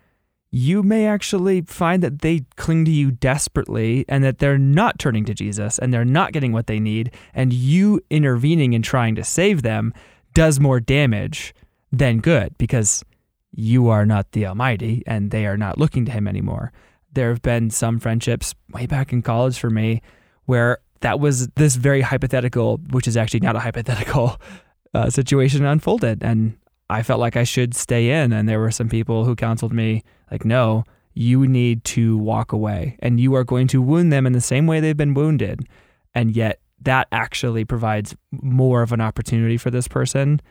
you 0.51 0.81
may 0.81 1.05
actually 1.05 1.61
find 1.61 2.01
that 2.01 2.19
they 2.19 2.45
cling 2.55 2.85
to 2.85 2.91
you 2.91 3.11
desperately 3.11 4.03
and 4.07 4.23
that 4.23 4.39
they're 4.39 4.57
not 4.57 4.97
turning 4.97 5.25
to 5.25 5.33
Jesus 5.33 5.77
and 5.77 5.93
they're 5.93 6.05
not 6.05 6.33
getting 6.33 6.51
what 6.51 6.67
they 6.67 6.79
need. 6.79 7.13
And 7.33 7.53
you 7.53 8.01
intervening 8.09 8.73
and 8.73 8.83
trying 8.83 9.15
to 9.15 9.23
save 9.23 9.61
them 9.61 9.93
does 10.33 10.59
more 10.59 10.79
damage 10.79 11.53
than 11.91 12.19
good 12.19 12.57
because 12.57 13.03
you 13.51 13.89
are 13.89 14.05
not 14.05 14.31
the 14.31 14.45
Almighty 14.45 15.03
and 15.05 15.31
they 15.31 15.45
are 15.45 15.57
not 15.57 15.77
looking 15.77 16.05
to 16.05 16.11
Him 16.11 16.27
anymore. 16.27 16.71
There 17.13 17.29
have 17.29 17.41
been 17.41 17.69
some 17.69 17.99
friendships 17.99 18.55
way 18.71 18.85
back 18.85 19.11
in 19.11 19.21
college 19.21 19.59
for 19.59 19.69
me 19.69 20.01
where 20.45 20.79
that 21.01 21.19
was 21.19 21.47
this 21.49 21.75
very 21.75 22.01
hypothetical, 22.01 22.77
which 22.89 23.07
is 23.07 23.17
actually 23.17 23.39
not 23.41 23.55
a 23.55 23.59
hypothetical 23.59 24.39
uh, 24.93 25.09
situation 25.09 25.65
unfolded. 25.65 26.23
And 26.23 26.57
I 26.89 27.03
felt 27.03 27.19
like 27.19 27.35
I 27.35 27.43
should 27.43 27.75
stay 27.75 28.09
in. 28.09 28.33
And 28.33 28.47
there 28.47 28.59
were 28.59 28.71
some 28.71 28.89
people 28.89 29.25
who 29.25 29.35
counseled 29.35 29.73
me, 29.73 30.03
like, 30.31 30.45
no, 30.45 30.83
you 31.13 31.47
need 31.47 31.83
to 31.83 32.17
walk 32.17 32.51
away 32.51 32.97
and 32.99 33.19
you 33.19 33.35
are 33.35 33.43
going 33.43 33.67
to 33.67 33.81
wound 33.81 34.11
them 34.11 34.25
in 34.25 34.33
the 34.33 34.41
same 34.41 34.67
way 34.67 34.79
they've 34.79 34.95
been 34.95 35.13
wounded. 35.13 35.67
And 36.13 36.35
yet, 36.35 36.59
that 36.81 37.07
actually 37.11 37.65
provides 37.65 38.15
more 38.31 38.81
of 38.81 38.91
an 38.93 39.01
opportunity 39.01 39.57
for 39.57 39.69
this 39.69 39.87
person 39.87 40.41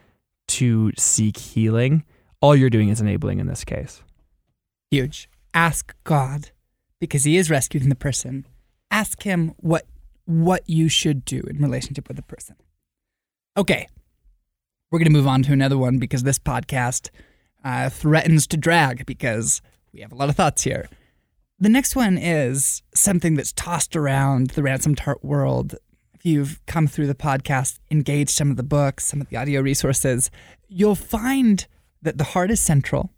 to 0.48 0.92
seek 0.96 1.36
healing. 1.38 2.04
All 2.40 2.54
you're 2.54 2.70
doing 2.70 2.90
is 2.90 3.00
enabling 3.00 3.38
in 3.38 3.46
this 3.46 3.64
case. 3.64 4.02
Huge. 4.90 5.28
Ask 5.54 5.94
God 6.04 6.50
because 7.00 7.24
he 7.24 7.36
is 7.36 7.50
rescuing 7.50 7.88
the 7.88 7.94
person. 7.94 8.46
Ask 8.90 9.22
him 9.22 9.54
what 9.56 9.86
what 10.24 10.62
you 10.68 10.90
should 10.90 11.24
do 11.24 11.42
in 11.48 11.56
relationship 11.56 12.06
with 12.06 12.18
the 12.18 12.22
person. 12.22 12.54
Okay, 13.56 13.88
we're 14.90 14.98
going 14.98 15.12
to 15.12 15.12
move 15.12 15.26
on 15.26 15.42
to 15.44 15.52
another 15.52 15.76
one 15.76 15.98
because 15.98 16.22
this 16.22 16.38
podcast 16.38 17.10
uh, 17.64 17.90
threatens 17.90 18.46
to 18.48 18.56
drag 18.56 19.04
because 19.06 19.60
we 19.92 20.00
have 20.00 20.12
a 20.12 20.14
lot 20.14 20.28
of 20.28 20.36
thoughts 20.36 20.62
here. 20.62 20.88
The 21.58 21.68
next 21.68 21.96
one 21.96 22.16
is 22.16 22.82
something 22.94 23.34
that's 23.34 23.52
tossed 23.52 23.96
around 23.96 24.50
the 24.50 24.62
Ransomed 24.62 25.00
Heart 25.00 25.24
world. 25.24 25.74
If 26.14 26.24
you've 26.24 26.64
come 26.66 26.86
through 26.86 27.08
the 27.08 27.14
podcast, 27.14 27.80
engaged 27.90 28.30
some 28.30 28.50
of 28.50 28.56
the 28.56 28.62
books, 28.62 29.04
some 29.04 29.20
of 29.20 29.28
the 29.28 29.36
audio 29.36 29.60
resources, 29.60 30.30
you'll 30.68 30.94
find 30.94 31.66
that 32.00 32.16
the 32.16 32.24
heart 32.24 32.50
is 32.50 32.60
central, 32.60 33.10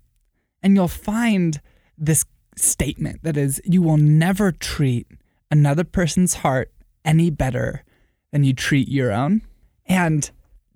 and 0.63 0.75
you'll 0.75 0.89
find 0.89 1.61
this 1.99 2.25
statement 2.57 3.23
that 3.23 3.37
is, 3.37 3.61
you 3.65 3.83
will 3.83 3.99
never 3.99 4.53
treat 4.53 5.07
another 5.51 5.85
person's 5.85 6.35
heart 6.35 6.73
any 7.05 7.31
better 7.31 7.85
than 8.33 8.45
you 8.45 8.55
treat 8.55 8.89
your 8.89 9.13
own. 9.13 9.43
And 9.87 10.31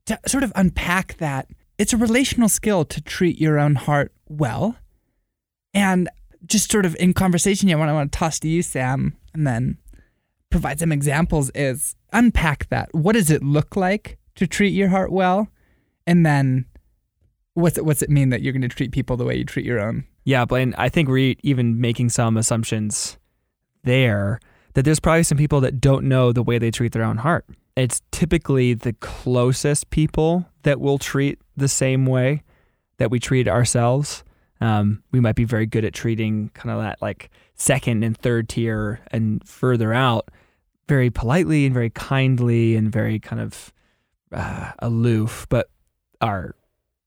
to 0.06 0.18
sort 0.26 0.44
of 0.44 0.52
unpack 0.54 1.16
that, 1.18 1.48
it's 1.78 1.92
a 1.92 1.96
relational 1.96 2.48
skill 2.48 2.84
to 2.84 3.00
treat 3.00 3.40
your 3.40 3.58
own 3.58 3.74
heart 3.74 4.12
well. 4.28 4.76
And 5.72 6.08
just 6.46 6.70
sort 6.70 6.86
of 6.86 6.96
in 7.00 7.14
conversation, 7.14 7.68
yeah, 7.68 7.76
what 7.76 7.88
I 7.88 7.92
want 7.92 8.12
to 8.12 8.18
toss 8.18 8.38
to 8.40 8.48
you, 8.48 8.62
Sam, 8.62 9.16
and 9.32 9.46
then 9.46 9.78
provide 10.50 10.78
some 10.78 10.92
examples 10.92 11.50
is 11.54 11.96
unpack 12.12 12.68
that. 12.68 12.94
What 12.94 13.14
does 13.14 13.30
it 13.30 13.42
look 13.42 13.76
like 13.76 14.18
to 14.36 14.46
treat 14.46 14.70
your 14.70 14.88
heart 14.88 15.10
well? 15.10 15.48
And 16.06 16.24
then 16.24 16.66
what's 17.54 17.78
it, 17.78 17.84
what's 17.84 18.02
it 18.02 18.10
mean 18.10 18.28
that 18.28 18.42
you're 18.42 18.52
going 18.52 18.62
to 18.62 18.68
treat 18.68 18.92
people 18.92 19.16
the 19.16 19.24
way 19.24 19.36
you 19.36 19.44
treat 19.44 19.66
your 19.66 19.80
own? 19.80 20.04
Yeah, 20.24 20.44
Blaine, 20.44 20.74
I 20.78 20.88
think 20.88 21.08
we're 21.08 21.34
even 21.42 21.80
making 21.80 22.10
some 22.10 22.36
assumptions 22.36 23.18
there 23.82 24.40
that 24.74 24.84
there's 24.84 25.00
probably 25.00 25.22
some 25.22 25.38
people 25.38 25.60
that 25.60 25.80
don't 25.80 26.04
know 26.04 26.32
the 26.32 26.42
way 26.42 26.58
they 26.58 26.70
treat 26.70 26.92
their 26.92 27.04
own 27.04 27.18
heart 27.18 27.46
it's 27.76 28.02
typically 28.12 28.74
the 28.74 28.92
closest 28.94 29.90
people 29.90 30.46
that 30.62 30.80
will 30.80 30.98
treat 30.98 31.38
the 31.56 31.68
same 31.68 32.06
way 32.06 32.42
that 32.98 33.10
we 33.10 33.18
treat 33.18 33.48
ourselves. 33.48 34.22
Um, 34.60 35.02
we 35.10 35.20
might 35.20 35.34
be 35.34 35.44
very 35.44 35.66
good 35.66 35.84
at 35.84 35.92
treating 35.92 36.50
kind 36.54 36.70
of 36.70 36.80
that 36.80 37.02
like 37.02 37.30
second 37.54 38.04
and 38.04 38.16
third 38.16 38.48
tier 38.48 39.00
and 39.10 39.46
further 39.46 39.92
out 39.92 40.30
very 40.88 41.10
politely 41.10 41.66
and 41.66 41.74
very 41.74 41.90
kindly 41.90 42.76
and 42.76 42.90
very 42.90 43.18
kind 43.18 43.42
of 43.42 43.72
uh, 44.32 44.72
aloof. 44.78 45.46
But 45.48 45.68
our 46.20 46.54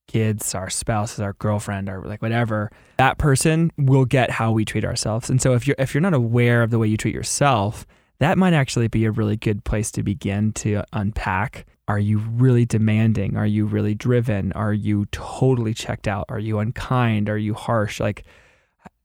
kids, 0.08 0.54
our 0.56 0.70
spouses, 0.70 1.20
our 1.20 1.34
girlfriend, 1.34 1.90
or 1.90 2.02
like 2.02 2.22
whatever, 2.22 2.72
that 2.98 3.18
person 3.18 3.72
will 3.78 4.06
get 4.06 4.32
how 4.32 4.52
we 4.52 4.66
treat 4.66 4.86
ourselves. 4.86 5.30
And 5.30 5.42
so 5.42 5.54
if 5.54 5.68
you're 5.68 5.76
if 5.80 5.94
you're 5.94 6.02
not 6.02 6.14
aware 6.14 6.64
of 6.64 6.72
the 6.72 6.80
way 6.80 6.88
you 6.88 6.98
treat 6.98 7.16
yourself, 7.16 7.86
that 8.20 8.38
might 8.38 8.54
actually 8.54 8.88
be 8.88 9.06
a 9.06 9.12
really 9.12 9.38
good 9.38 9.64
place 9.64 9.92
to 9.92 10.04
begin 10.04 10.54
to 10.54 10.84
unpack. 10.94 11.66
Are 11.88 12.00
you 12.00 12.18
really 12.18 12.66
demanding? 12.66 13.38
Are 13.38 13.46
you 13.46 13.66
really 13.66 13.96
driven? 13.96 14.52
Are 14.54 14.74
you 14.74 15.06
totally 15.12 15.74
checked 15.74 16.08
out? 16.08 16.26
Are 16.30 16.40
you 16.40 16.60
unkind? 16.60 17.30
Are 17.30 17.38
you 17.38 17.54
harsh? 17.54 18.00
Like, 18.00 18.26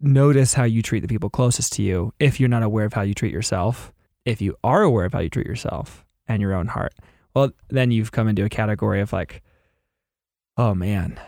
notice 0.01 0.55
how 0.55 0.65
you 0.65 0.83
treat 0.83 1.01
the 1.01 1.09
people 1.09 1.31
closest 1.31 1.75
to 1.75 1.83
you 1.83 2.13
if 2.19 2.41
you're 2.41 2.49
not 2.49 2.63
aware 2.63 2.85
of 2.85 2.93
how 2.93 3.03
you 3.03 3.15
treat 3.15 3.33
yourself. 3.33 3.93
If 4.25 4.41
you 4.41 4.57
are 4.65 4.83
aware 4.83 5.05
of 5.05 5.13
how 5.13 5.21
you 5.21 5.31
treat 5.31 5.47
yourself 5.47 6.05
and 6.27 6.41
your 6.41 6.55
own 6.55 6.69
heart, 6.69 6.95
well, 7.35 7.53
then 7.69 7.91
you've 7.91 8.13
come 8.13 8.29
into 8.29 8.45
a 8.45 8.49
category 8.49 9.01
of 9.01 9.13
like, 9.13 9.43
oh 10.57 10.75
man, 10.75 11.21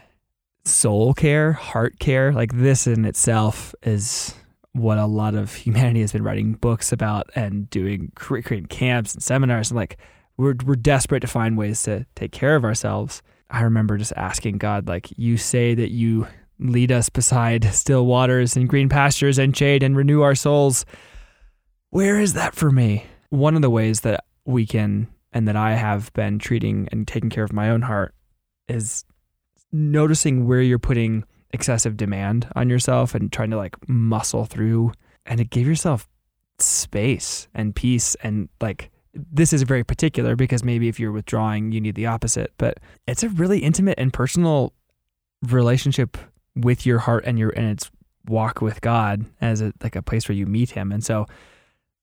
soul 0.65 1.15
care, 1.15 1.53
heart 1.53 1.99
care. 1.99 2.33
Like 2.33 2.53
this 2.53 2.87
in 2.87 3.05
itself 3.05 3.75
is 3.83 4.35
what 4.75 4.99
a 4.99 5.07
lot 5.07 5.35
of 5.35 5.55
humanity 5.55 6.01
has 6.01 6.13
been 6.13 6.23
writing 6.23 6.53
books 6.53 6.93
about 6.93 7.31
and 7.35 7.71
doing 7.71 8.13
creating 8.17 8.67
camps 8.67 9.15
and 9.15 9.23
seminars 9.23 9.71
and 9.71 9.77
like 9.77 9.99
we're 10.37 10.55
we're 10.67 10.75
desperate 10.75 11.21
to 11.21 11.27
find 11.27 11.57
ways 11.57 11.83
to 11.85 12.05
take 12.17 12.33
care 12.33 12.57
of 12.57 12.65
ourselves. 12.65 13.23
I 13.51 13.63
remember 13.63 13.97
just 13.97 14.13
asking 14.17 14.59
God 14.59 14.89
like 14.89 15.17
you 15.17 15.37
say 15.37 15.75
that 15.75 15.91
you 15.91 16.27
lead 16.59 16.91
us 16.91 17.09
beside 17.09 17.65
still 17.73 18.07
waters 18.07 18.57
and 18.57 18.69
green 18.69 18.89
pastures 18.89 19.39
and 19.39 19.57
shade 19.57 19.83
and 19.83 19.97
renew 19.97 20.23
our 20.23 20.35
souls. 20.35 20.85
Where 21.91 22.21
is 22.21 22.35
that 22.35 22.55
for 22.55 22.71
me? 22.71 23.07
One 23.31 23.55
of 23.55 23.63
the 23.63 23.71
ways 23.71 24.01
that 24.01 24.25
we 24.45 24.67
can 24.67 25.09
and 25.33 25.47
that 25.47 25.57
I 25.57 25.75
have 25.75 26.13
been 26.15 26.39
treating 26.39 26.89
and 26.91 27.07
taking 27.07 27.31
care 27.31 27.45
of 27.45 27.53
my 27.53 27.71
own 27.71 27.83
heart 27.83 28.15
is 28.69 29.05
noticing 29.73 30.47
where 30.47 30.61
you're 30.61 30.79
putting 30.79 31.25
excessive 31.55 31.97
demand 31.97 32.47
on 32.55 32.69
yourself 32.69 33.15
and 33.15 33.33
trying 33.33 33.51
to 33.51 33.57
like 33.57 33.77
muscle 33.89 34.45
through 34.45 34.93
and 35.25 35.39
to 35.39 35.45
give 35.45 35.67
yourself 35.67 36.09
space 36.59 37.49
and 37.55 37.75
peace 37.75 38.15
and 38.23 38.49
like 38.61 38.91
this 39.15 39.53
is 39.53 39.63
very 39.63 39.85
particular 39.85 40.37
because 40.37 40.63
maybe 40.63 40.89
if 40.89 41.01
you're 41.01 41.13
withdrawing 41.13 41.73
you 41.73 41.81
need 41.81 41.95
the 41.95 42.07
opposite 42.07 42.53
but 42.59 42.79
it's 43.07 43.23
a 43.23 43.29
really 43.31 43.61
intimate 43.61 43.95
and 43.99 44.13
personal 44.13 44.73
relationship 45.43 46.17
with 46.55 46.87
your 46.87 46.99
heart 46.99 47.25
and 47.27 47.39
your 47.39 47.51
and 47.51 47.67
its 47.67 47.91
walk 48.27 48.61
with 48.61 48.81
God 48.81 49.27
as 49.41 49.61
a 49.61 49.73
like 49.83 49.97
a 49.97 50.03
place 50.03 50.29
where 50.29 50.37
you 50.37 50.47
meet 50.47 50.71
him. 50.71 50.93
And 50.93 51.05
so 51.05 51.27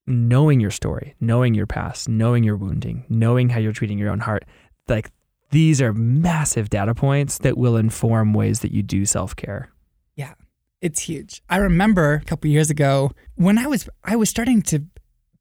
knowing 0.08 0.60
your 0.60 0.72
story 0.72 1.14
knowing 1.20 1.54
your 1.54 1.68
past 1.68 2.10
knowing 2.10 2.44
your 2.44 2.56
wounding 2.58 3.06
knowing 3.08 3.50
how 3.50 3.60
you're 3.60 3.72
treating 3.72 4.00
your 4.00 4.10
own 4.10 4.20
heart 4.20 4.44
like 4.88 5.12
these 5.52 5.82
are 5.82 5.94
massive 5.94 6.70
data 6.70 6.96
points 6.96 7.38
that 7.40 7.58
will 7.58 7.76
inform 7.76 8.34
ways 8.34 8.62
that 8.62 8.72
you 8.72 8.82
do 8.82 9.06
self 9.06 9.36
care. 9.36 9.70
Yeah, 10.16 10.34
it's 10.82 11.02
huge. 11.02 11.42
I 11.50 11.58
remember 11.58 12.16
a 12.16 12.26
couple 12.26 12.50
years 12.50 12.70
ago 12.70 13.12
when 13.36 13.58
I 13.58 13.68
was 13.68 13.90
I 14.04 14.16
was 14.16 14.30
starting 14.30 14.62
to 14.64 14.84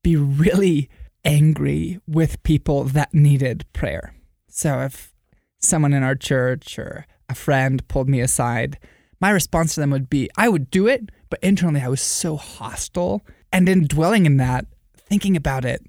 be 0.02 0.16
really 0.16 0.88
angry 1.24 2.00
with 2.06 2.42
people 2.42 2.84
that 2.84 3.14
needed 3.14 3.64
prayer. 3.72 4.14
So 4.48 4.80
if 4.80 5.14
someone 5.58 5.92
in 5.92 6.02
our 6.02 6.14
church 6.14 6.78
or 6.78 7.06
a 7.28 7.34
friend 7.34 7.86
pulled 7.88 8.08
me 8.08 8.20
aside, 8.20 8.78
my 9.20 9.30
response 9.30 9.74
to 9.74 9.80
them 9.80 9.90
would 9.90 10.10
be 10.10 10.28
I 10.36 10.48
would 10.48 10.70
do 10.70 10.88
it, 10.88 11.10
but 11.28 11.40
internally 11.42 11.82
I 11.82 11.88
was 11.88 12.00
so 12.00 12.36
hostile. 12.36 13.22
And 13.52 13.68
in 13.68 13.86
dwelling 13.86 14.26
in 14.26 14.38
that, 14.38 14.66
thinking 14.96 15.36
about 15.36 15.64
it, 15.64 15.82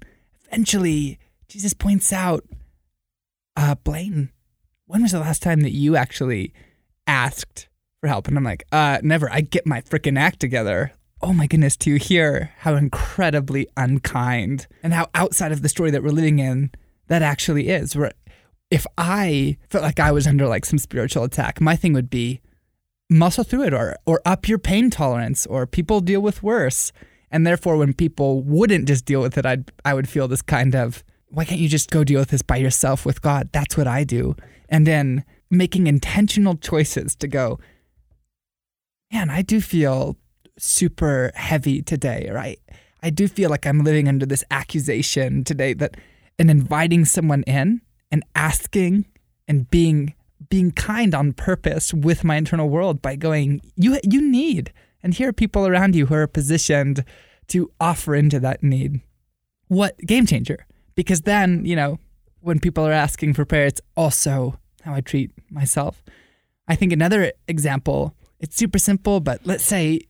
eventually 0.46 1.18
Jesus 1.48 1.74
points 1.74 2.12
out 2.12 2.44
uh, 3.56 3.74
Blaine, 3.76 4.30
when 4.86 5.02
was 5.02 5.12
the 5.12 5.20
last 5.20 5.42
time 5.42 5.60
that 5.60 5.72
you 5.72 5.96
actually 5.96 6.52
asked 7.06 7.68
for 8.00 8.08
help? 8.08 8.28
And 8.28 8.36
I'm 8.36 8.44
like, 8.44 8.64
uh, 8.72 8.98
never. 9.02 9.30
I 9.32 9.40
get 9.40 9.66
my 9.66 9.80
freaking 9.80 10.18
act 10.18 10.40
together. 10.40 10.92
Oh 11.20 11.32
my 11.32 11.46
goodness, 11.46 11.76
to 11.78 11.96
hear 11.96 12.52
how 12.58 12.74
incredibly 12.74 13.68
unkind 13.76 14.66
and 14.82 14.92
how 14.92 15.08
outside 15.14 15.52
of 15.52 15.62
the 15.62 15.68
story 15.68 15.90
that 15.90 16.02
we're 16.02 16.10
living 16.10 16.40
in 16.40 16.70
that 17.06 17.22
actually 17.22 17.68
is. 17.68 17.94
Where 17.94 18.12
if 18.70 18.86
I 18.98 19.56
felt 19.70 19.84
like 19.84 20.00
I 20.00 20.12
was 20.12 20.26
under 20.26 20.48
like 20.48 20.64
some 20.64 20.78
spiritual 20.78 21.24
attack, 21.24 21.60
my 21.60 21.76
thing 21.76 21.92
would 21.92 22.10
be 22.10 22.40
muscle 23.08 23.44
through 23.44 23.64
it 23.64 23.74
or 23.74 23.96
or 24.06 24.20
up 24.24 24.48
your 24.48 24.58
pain 24.58 24.90
tolerance 24.90 25.46
or 25.46 25.66
people 25.66 26.00
deal 26.00 26.20
with 26.20 26.42
worse. 26.42 26.92
And 27.30 27.46
therefore 27.46 27.76
when 27.76 27.92
people 27.92 28.42
wouldn't 28.42 28.88
just 28.88 29.04
deal 29.04 29.20
with 29.20 29.38
it, 29.38 29.46
I'd 29.46 29.70
I 29.84 29.94
would 29.94 30.08
feel 30.08 30.26
this 30.26 30.42
kind 30.42 30.74
of 30.74 31.04
why 31.32 31.46
can't 31.46 31.60
you 31.60 31.68
just 31.68 31.90
go 31.90 32.04
deal 32.04 32.20
with 32.20 32.28
this 32.28 32.42
by 32.42 32.56
yourself 32.56 33.06
with 33.06 33.22
God? 33.22 33.48
That's 33.52 33.76
what 33.76 33.86
I 33.86 34.04
do. 34.04 34.36
And 34.68 34.86
then 34.86 35.24
making 35.50 35.86
intentional 35.86 36.56
choices 36.56 37.16
to 37.16 37.26
go, 37.26 37.58
man, 39.10 39.30
I 39.30 39.40
do 39.40 39.60
feel 39.60 40.16
super 40.58 41.32
heavy 41.34 41.80
today, 41.82 42.28
right? 42.30 42.60
I, 43.02 43.10
do 43.10 43.28
feel 43.28 43.48
like 43.50 43.66
I'm 43.66 43.82
living 43.82 44.08
under 44.08 44.26
this 44.26 44.44
accusation 44.50 45.42
today 45.42 45.72
that, 45.74 45.96
and 46.38 46.50
inviting 46.50 47.04
someone 47.04 47.42
in 47.44 47.80
and 48.10 48.22
asking 48.34 49.06
and 49.48 49.68
being 49.70 50.14
being 50.48 50.72
kind 50.72 51.14
on 51.14 51.32
purpose 51.32 51.94
with 51.94 52.24
my 52.24 52.36
internal 52.36 52.68
world 52.68 53.00
by 53.00 53.16
going, 53.16 53.60
you 53.76 53.98
you 54.02 54.20
need, 54.20 54.72
and 55.02 55.14
here 55.14 55.28
are 55.28 55.32
people 55.32 55.66
around 55.66 55.94
you 55.94 56.06
who 56.06 56.14
are 56.14 56.26
positioned 56.26 57.04
to 57.48 57.70
offer 57.80 58.14
into 58.14 58.38
that 58.40 58.62
need. 58.62 59.00
What 59.68 59.96
game 59.98 60.26
changer? 60.26 60.66
Because 60.94 61.22
then, 61.22 61.64
you 61.64 61.76
know, 61.76 61.98
when 62.40 62.58
people 62.58 62.86
are 62.86 62.92
asking 62.92 63.34
for 63.34 63.44
prayer, 63.44 63.66
it's 63.66 63.80
also 63.96 64.58
how 64.82 64.94
I 64.94 65.00
treat 65.00 65.30
myself. 65.50 66.02
I 66.68 66.74
think 66.74 66.92
another 66.92 67.32
example, 67.48 68.14
it's 68.40 68.56
super 68.56 68.78
simple, 68.78 69.20
but 69.20 69.40
let's 69.44 69.64
say, 69.64 70.00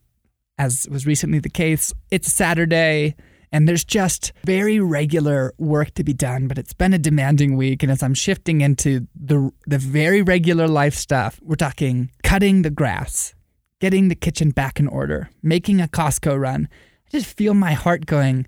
as 0.58 0.86
was 0.90 1.06
recently 1.06 1.38
the 1.38 1.50
case, 1.50 1.92
it's 2.10 2.32
Saturday 2.32 3.14
and 3.52 3.68
there's 3.68 3.84
just 3.84 4.32
very 4.44 4.80
regular 4.80 5.52
work 5.58 5.92
to 5.94 6.02
be 6.02 6.14
done, 6.14 6.48
but 6.48 6.58
it's 6.58 6.72
been 6.72 6.94
a 6.94 6.98
demanding 6.98 7.56
week. 7.56 7.82
And 7.82 7.92
as 7.92 8.02
I'm 8.02 8.14
shifting 8.14 8.62
into 8.62 9.06
the, 9.14 9.52
the 9.66 9.78
very 9.78 10.22
regular 10.22 10.66
life 10.66 10.94
stuff, 10.94 11.38
we're 11.42 11.56
talking 11.56 12.10
cutting 12.22 12.62
the 12.62 12.70
grass, 12.70 13.34
getting 13.78 14.08
the 14.08 14.14
kitchen 14.14 14.50
back 14.50 14.80
in 14.80 14.88
order, 14.88 15.28
making 15.42 15.82
a 15.82 15.86
Costco 15.86 16.40
run. 16.40 16.66
I 17.06 17.10
just 17.10 17.36
feel 17.36 17.52
my 17.52 17.74
heart 17.74 18.06
going, 18.06 18.46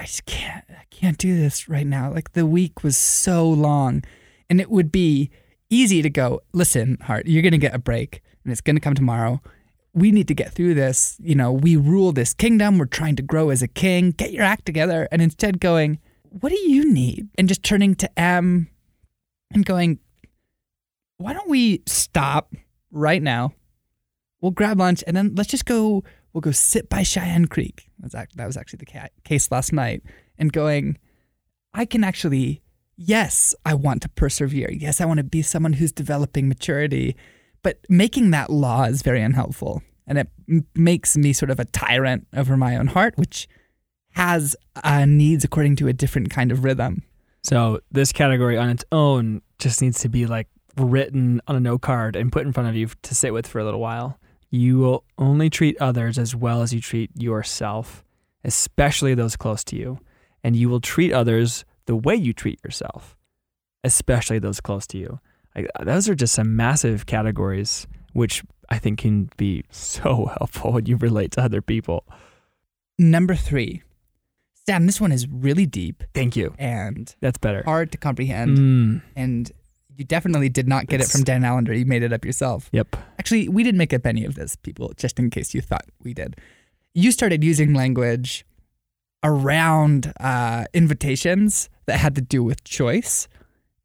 I 0.00 0.04
just 0.04 0.24
can't 0.24 0.64
I 0.70 0.84
can't 0.90 1.18
do 1.18 1.36
this 1.36 1.68
right 1.68 1.86
now. 1.86 2.10
Like 2.10 2.32
the 2.32 2.46
week 2.46 2.82
was 2.82 2.96
so 2.96 3.46
long 3.48 4.02
and 4.48 4.58
it 4.60 4.70
would 4.70 4.90
be 4.90 5.30
easy 5.68 6.00
to 6.00 6.08
go, 6.08 6.40
listen, 6.52 6.96
heart, 7.02 7.26
you're 7.26 7.42
going 7.42 7.52
to 7.52 7.58
get 7.58 7.74
a 7.74 7.78
break 7.78 8.22
and 8.42 8.50
it's 8.50 8.62
going 8.62 8.76
to 8.76 8.80
come 8.80 8.94
tomorrow. 8.94 9.42
We 9.92 10.10
need 10.10 10.26
to 10.28 10.34
get 10.34 10.52
through 10.52 10.74
this. 10.74 11.16
You 11.20 11.34
know, 11.34 11.52
we 11.52 11.76
rule 11.76 12.12
this 12.12 12.32
kingdom. 12.32 12.78
We're 12.78 12.86
trying 12.86 13.16
to 13.16 13.22
grow 13.22 13.50
as 13.50 13.60
a 13.62 13.68
king. 13.68 14.12
Get 14.12 14.32
your 14.32 14.42
act 14.42 14.64
together. 14.64 15.06
And 15.12 15.20
instead 15.20 15.60
going, 15.60 15.98
what 16.30 16.50
do 16.50 16.58
you 16.58 16.90
need? 16.90 17.28
And 17.36 17.46
just 17.46 17.62
turning 17.62 17.94
to 17.96 18.18
M 18.18 18.70
and 19.52 19.66
going, 19.66 19.98
why 21.18 21.34
don't 21.34 21.50
we 21.50 21.82
stop 21.86 22.54
right 22.90 23.22
now? 23.22 23.52
We'll 24.40 24.52
grab 24.52 24.78
lunch 24.78 25.04
and 25.06 25.14
then 25.14 25.34
let's 25.34 25.50
just 25.50 25.66
go 25.66 26.04
we'll 26.32 26.40
go 26.40 26.50
sit 26.50 26.88
by 26.88 27.02
Cheyenne 27.02 27.46
Creek. 27.46 27.88
That 27.98 28.46
was 28.46 28.56
actually 28.56 28.78
the 28.78 29.10
case 29.24 29.50
last 29.50 29.72
night. 29.72 30.02
And 30.38 30.52
going, 30.52 30.98
I 31.74 31.84
can 31.84 32.02
actually, 32.04 32.62
yes, 32.96 33.54
I 33.66 33.74
want 33.74 34.02
to 34.02 34.08
persevere. 34.08 34.70
Yes, 34.70 35.00
I 35.00 35.04
want 35.04 35.18
to 35.18 35.24
be 35.24 35.42
someone 35.42 35.74
who's 35.74 35.92
developing 35.92 36.48
maturity. 36.48 37.16
But 37.62 37.78
making 37.88 38.30
that 38.30 38.50
law 38.50 38.84
is 38.84 39.02
very 39.02 39.22
unhelpful. 39.22 39.82
And 40.06 40.18
it 40.18 40.28
makes 40.74 41.16
me 41.16 41.32
sort 41.32 41.50
of 41.50 41.60
a 41.60 41.66
tyrant 41.66 42.26
over 42.34 42.56
my 42.56 42.76
own 42.76 42.88
heart, 42.88 43.16
which 43.16 43.48
has 44.14 44.56
uh, 44.82 45.04
needs 45.04 45.44
according 45.44 45.76
to 45.76 45.88
a 45.88 45.92
different 45.92 46.30
kind 46.30 46.50
of 46.50 46.64
rhythm. 46.64 47.02
So 47.42 47.80
this 47.90 48.12
category 48.12 48.58
on 48.58 48.68
its 48.68 48.84
own 48.92 49.40
just 49.58 49.80
needs 49.80 50.00
to 50.00 50.08
be 50.08 50.26
like 50.26 50.48
written 50.76 51.40
on 51.46 51.56
a 51.56 51.60
note 51.60 51.82
card 51.82 52.16
and 52.16 52.32
put 52.32 52.46
in 52.46 52.52
front 52.52 52.68
of 52.68 52.76
you 52.76 52.88
to 53.02 53.14
sit 53.14 53.32
with 53.32 53.46
for 53.46 53.60
a 53.60 53.64
little 53.64 53.80
while. 53.80 54.18
You 54.50 54.78
will 54.78 55.04
only 55.16 55.48
treat 55.48 55.80
others 55.80 56.18
as 56.18 56.34
well 56.34 56.62
as 56.62 56.74
you 56.74 56.80
treat 56.80 57.10
yourself, 57.16 58.04
especially 58.44 59.14
those 59.14 59.36
close 59.36 59.62
to 59.64 59.76
you. 59.76 60.00
And 60.42 60.56
you 60.56 60.68
will 60.68 60.80
treat 60.80 61.12
others 61.12 61.64
the 61.86 61.94
way 61.94 62.16
you 62.16 62.32
treat 62.32 62.58
yourself, 62.64 63.16
especially 63.84 64.38
those 64.38 64.60
close 64.60 64.86
to 64.88 64.98
you. 64.98 65.20
Like, 65.54 65.68
those 65.82 66.08
are 66.08 66.14
just 66.14 66.34
some 66.34 66.56
massive 66.56 67.06
categories, 67.06 67.86
which 68.12 68.42
I 68.68 68.78
think 68.78 69.00
can 69.00 69.30
be 69.36 69.64
so 69.70 70.26
helpful 70.38 70.72
when 70.72 70.86
you 70.86 70.96
relate 70.96 71.32
to 71.32 71.42
other 71.42 71.62
people. 71.62 72.04
Number 72.98 73.34
three. 73.34 73.82
Sam, 74.66 74.86
this 74.86 75.00
one 75.00 75.10
is 75.10 75.26
really 75.26 75.66
deep. 75.66 76.04
Thank 76.14 76.36
you. 76.36 76.54
And 76.58 77.12
that's 77.20 77.38
better. 77.38 77.62
Hard 77.64 77.92
to 77.92 77.98
comprehend. 77.98 78.58
Mm. 78.58 79.02
And 79.16 79.50
you 80.00 80.06
definitely 80.06 80.48
did 80.48 80.66
not 80.66 80.86
get 80.86 81.02
it's, 81.02 81.10
it 81.10 81.12
from 81.12 81.24
Dan 81.24 81.44
Allender. 81.44 81.74
You 81.74 81.84
made 81.84 82.02
it 82.02 82.10
up 82.10 82.24
yourself. 82.24 82.70
Yep. 82.72 82.96
Actually, 83.18 83.50
we 83.50 83.62
didn't 83.62 83.76
make 83.76 83.92
up 83.92 84.06
any 84.06 84.24
of 84.24 84.34
this, 84.34 84.56
people, 84.56 84.94
just 84.96 85.18
in 85.18 85.28
case 85.28 85.52
you 85.52 85.60
thought 85.60 85.84
we 86.02 86.14
did. 86.14 86.38
You 86.94 87.12
started 87.12 87.44
using 87.44 87.74
language 87.74 88.46
around 89.22 90.14
uh, 90.18 90.64
invitations 90.72 91.68
that 91.84 91.98
had 91.98 92.14
to 92.14 92.22
do 92.22 92.42
with 92.42 92.64
choice. 92.64 93.28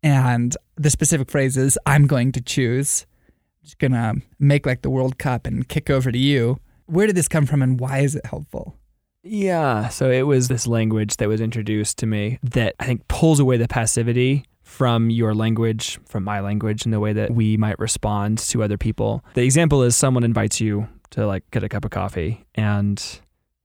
And 0.01 0.55
the 0.77 0.89
specific 0.89 1.29
phrase 1.29 1.57
is, 1.57 1.77
I'm 1.85 2.07
going 2.07 2.31
to 2.31 2.41
choose. 2.41 3.05
I'm 3.59 3.65
just 3.65 3.79
going 3.79 3.91
to 3.91 4.13
make 4.39 4.65
like 4.65 4.83
the 4.83 4.89
World 4.89 5.17
Cup 5.17 5.45
and 5.45 5.67
kick 5.67 5.89
over 5.89 6.13
to 6.13 6.17
you. 6.17 6.61
Where 6.85 7.07
did 7.07 7.17
this 7.17 7.27
come 7.27 7.45
from 7.45 7.61
and 7.61 7.77
why 7.77 7.99
is 7.99 8.15
it 8.15 8.25
helpful? 8.25 8.77
Yeah, 9.21 9.89
so 9.89 10.09
it 10.09 10.21
was 10.21 10.47
this 10.47 10.65
language 10.65 11.17
that 11.17 11.27
was 11.27 11.41
introduced 11.41 11.97
to 11.97 12.05
me 12.05 12.39
that 12.41 12.75
I 12.79 12.85
think 12.85 13.05
pulls 13.09 13.41
away 13.41 13.57
the 13.57 13.67
passivity 13.67 14.45
from 14.65 15.11
your 15.11 15.33
language, 15.35 15.99
from 16.05 16.23
my 16.23 16.39
language, 16.39 16.83
and 16.83 16.93
the 16.93 16.99
way 16.99 17.13
that 17.13 17.31
we 17.31 17.55
might 17.55 17.77
respond 17.79 18.39
to 18.39 18.63
other 18.63 18.77
people. 18.77 19.23
The 19.35 19.43
example 19.43 19.83
is 19.83 19.95
someone 19.95 20.23
invites 20.23 20.59
you 20.59 20.89
to 21.11 21.25
like 21.25 21.49
get 21.51 21.63
a 21.63 21.69
cup 21.69 21.85
of 21.85 21.91
coffee 21.91 22.45
and 22.55 23.01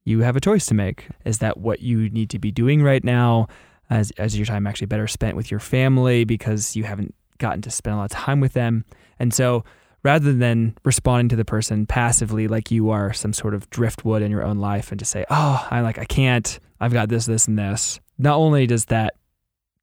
you 0.04 0.20
have 0.20 0.36
a 0.36 0.40
choice 0.40 0.66
to 0.66 0.74
make. 0.74 1.08
Is 1.24 1.38
that 1.38 1.56
what 1.56 1.80
you 1.80 2.10
need 2.10 2.30
to 2.30 2.38
be 2.38 2.52
doing 2.52 2.82
right 2.82 3.02
now? 3.02 3.48
As, 3.88 4.12
as 4.18 4.36
your 4.36 4.46
time 4.46 4.68
actually 4.68 4.86
better 4.86 5.08
spent 5.08 5.36
with 5.36 5.50
your 5.50 5.58
family 5.58 6.24
because 6.24 6.76
you 6.76 6.84
haven't 6.84 7.12
gotten 7.38 7.60
to 7.62 7.70
spend 7.70 7.94
a 7.94 7.96
lot 7.96 8.04
of 8.04 8.10
time 8.10 8.38
with 8.38 8.52
them. 8.52 8.84
And 9.18 9.34
so 9.34 9.64
rather 10.04 10.32
than 10.32 10.76
responding 10.84 11.28
to 11.30 11.36
the 11.36 11.44
person 11.44 11.86
passively 11.86 12.46
like 12.46 12.70
you 12.70 12.90
are 12.90 13.12
some 13.12 13.32
sort 13.32 13.54
of 13.54 13.68
driftwood 13.70 14.22
in 14.22 14.30
your 14.30 14.44
own 14.44 14.58
life 14.58 14.92
and 14.92 14.98
just 14.98 15.10
say, 15.10 15.24
"Oh, 15.28 15.66
I 15.70 15.80
like 15.80 15.98
I 15.98 16.04
can't. 16.04 16.60
I've 16.78 16.92
got 16.92 17.08
this, 17.08 17.26
this, 17.26 17.48
and 17.48 17.58
this." 17.58 17.98
Not 18.16 18.36
only 18.36 18.66
does 18.66 18.84
that 18.86 19.14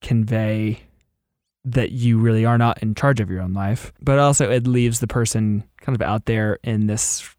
convey 0.02 0.87
that 1.72 1.92
you 1.92 2.18
really 2.18 2.46
are 2.46 2.58
not 2.58 2.82
in 2.82 2.96
charge 2.96 3.20
of 3.20 3.30
your 3.30 3.42
own 3.42 3.52
life, 3.54 3.92
but 4.02 4.20
also 4.20 4.50
it 4.50 4.66
leaves 4.66 5.02
the 5.02 5.08
person 5.08 5.64
kind 5.82 5.96
of 5.96 6.02
out 6.02 6.26
there 6.26 6.60
in 6.64 6.88
this 6.88 7.30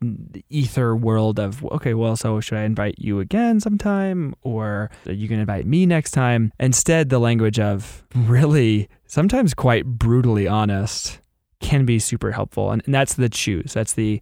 ether 0.50 0.94
world 0.94 1.40
of, 1.40 1.64
okay, 1.64 1.94
well, 1.94 2.14
so 2.14 2.38
should 2.40 2.58
I 2.58 2.64
invite 2.64 2.96
you 2.98 3.20
again 3.20 3.58
sometime 3.58 4.34
or 4.42 4.90
are 5.06 5.12
you 5.12 5.28
going 5.28 5.38
to 5.38 5.42
invite 5.42 5.66
me 5.66 5.86
next 5.86 6.10
time? 6.10 6.52
Instead, 6.60 7.08
the 7.08 7.18
language 7.18 7.58
of 7.58 8.04
really 8.14 8.88
sometimes 9.06 9.54
quite 9.54 9.86
brutally 9.86 10.46
honest 10.46 11.20
can 11.60 11.86
be 11.86 11.98
super 11.98 12.30
helpful. 12.30 12.70
And, 12.70 12.82
and 12.84 12.94
that's 12.94 13.14
the 13.14 13.30
choose. 13.30 13.72
That's 13.72 13.94
the 13.94 14.20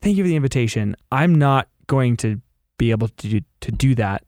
thank 0.00 0.16
you 0.16 0.22
for 0.22 0.28
the 0.28 0.36
invitation. 0.36 0.94
I'm 1.10 1.34
not 1.34 1.68
going 1.88 2.16
to 2.18 2.40
be 2.78 2.92
able 2.92 3.08
to 3.08 3.28
do, 3.28 3.40
to 3.62 3.72
do 3.72 3.96
that 3.96 4.22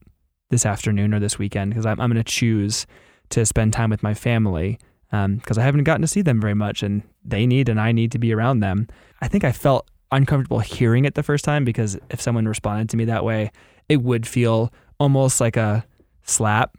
this 0.49 0.65
afternoon 0.65 1.13
or 1.13 1.19
this 1.21 1.39
weekend 1.39 1.71
because 1.71 1.85
I'm, 1.85 2.01
I'm 2.01 2.11
going 2.11 2.21
to 2.21 2.29
choose 2.29 2.85
to 3.29 3.45
spend 3.45 3.71
time 3.71 3.89
with 3.89 4.03
my 4.03 4.13
family 4.13 4.77
because 5.11 5.57
um, 5.57 5.61
I 5.61 5.63
haven't 5.63 5.83
gotten 5.83 6.01
to 6.01 6.07
see 6.07 6.21
them 6.21 6.39
very 6.39 6.53
much 6.53 6.83
and 6.83 7.03
they 7.23 7.45
need 7.45 7.67
and 7.67 7.79
I 7.79 7.91
need 7.91 8.13
to 8.13 8.19
be 8.19 8.33
around 8.33 8.61
them. 8.61 8.87
I 9.21 9.27
think 9.27 9.43
I 9.43 9.51
felt 9.51 9.89
uncomfortable 10.11 10.59
hearing 10.59 11.05
it 11.05 11.15
the 11.15 11.23
first 11.23 11.43
time 11.43 11.65
because 11.65 11.97
if 12.09 12.21
someone 12.21 12.47
responded 12.47 12.89
to 12.89 12.97
me 12.97 13.05
that 13.05 13.25
way, 13.25 13.51
it 13.89 14.01
would 14.01 14.25
feel 14.25 14.71
almost 14.99 15.41
like 15.41 15.57
a 15.57 15.85
slap. 16.23 16.77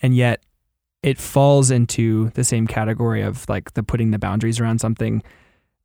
And 0.00 0.14
yet 0.14 0.44
it 1.02 1.18
falls 1.18 1.70
into 1.70 2.30
the 2.30 2.44
same 2.44 2.66
category 2.66 3.22
of 3.22 3.48
like 3.48 3.74
the 3.74 3.82
putting 3.82 4.12
the 4.12 4.18
boundaries 4.18 4.60
around 4.60 4.80
something 4.80 5.22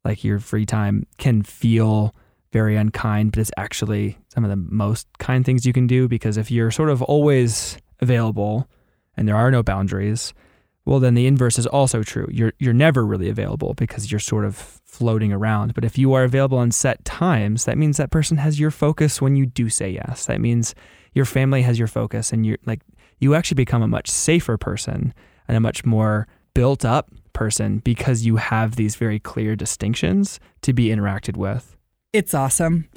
like 0.06 0.24
your 0.24 0.40
free 0.40 0.66
time 0.66 1.08
can 1.18 1.42
feel 1.42 2.16
very 2.54 2.76
unkind, 2.76 3.32
but 3.32 3.40
it's 3.40 3.52
actually 3.58 4.18
some 4.30 4.44
of 4.44 4.50
the 4.50 4.56
most 4.56 5.08
kind 5.18 5.44
things 5.44 5.66
you 5.66 5.74
can 5.74 5.88
do 5.88 6.08
because 6.08 6.38
if 6.38 6.52
you're 6.52 6.72
sort 6.72 6.90
of 6.90 7.02
always 7.02 7.78
available 8.00 8.70
and 9.16 9.28
there 9.28 9.36
are 9.36 9.52
no 9.52 9.64
boundaries, 9.64 10.34
well 10.88 11.02
then 11.02 11.16
the 11.16 11.28
inverse 11.28 11.60
is 11.60 11.68
also 11.68 12.02
true. 12.02 12.28
You're 12.32 12.54
you're 12.60 12.74
never 12.74 13.06
really 13.06 13.30
available 13.30 13.74
because 13.74 14.10
you're 14.10 14.20
sort 14.20 14.46
of 14.46 14.56
floating 14.56 15.34
around. 15.34 15.74
But 15.74 15.84
if 15.84 15.98
you 15.98 16.14
are 16.14 16.24
available 16.24 16.58
on 16.58 16.72
set 16.72 17.04
times, 17.04 17.66
that 17.66 17.78
means 17.78 17.98
that 17.98 18.10
person 18.10 18.38
has 18.38 18.58
your 18.58 18.72
focus 18.72 19.22
when 19.22 19.36
you 19.36 19.46
do 19.46 19.70
say 19.70 19.90
yes. 19.90 20.26
That 20.28 20.40
means 20.40 20.74
your 21.14 21.26
family 21.26 21.62
has 21.64 21.78
your 21.78 21.90
focus 21.90 22.32
and 22.32 22.46
you're 22.46 22.58
like 22.66 22.82
you 23.20 23.36
actually 23.36 23.56
become 23.56 23.84
a 23.84 23.88
much 23.88 24.10
safer 24.10 24.58
person 24.58 25.14
and 25.48 25.58
a 25.58 25.60
much 25.60 25.86
more 25.86 26.26
built 26.54 26.86
up 26.86 27.12
person 27.34 27.80
because 27.80 28.26
you 28.26 28.38
have 28.38 28.78
these 28.78 28.96
very 28.96 29.20
clear 29.20 29.58
distinctions 29.58 30.40
to 30.62 30.72
be 30.72 30.88
interacted 30.88 31.36
with. 31.36 31.76
It's 32.14 32.34
awesome 32.34 32.88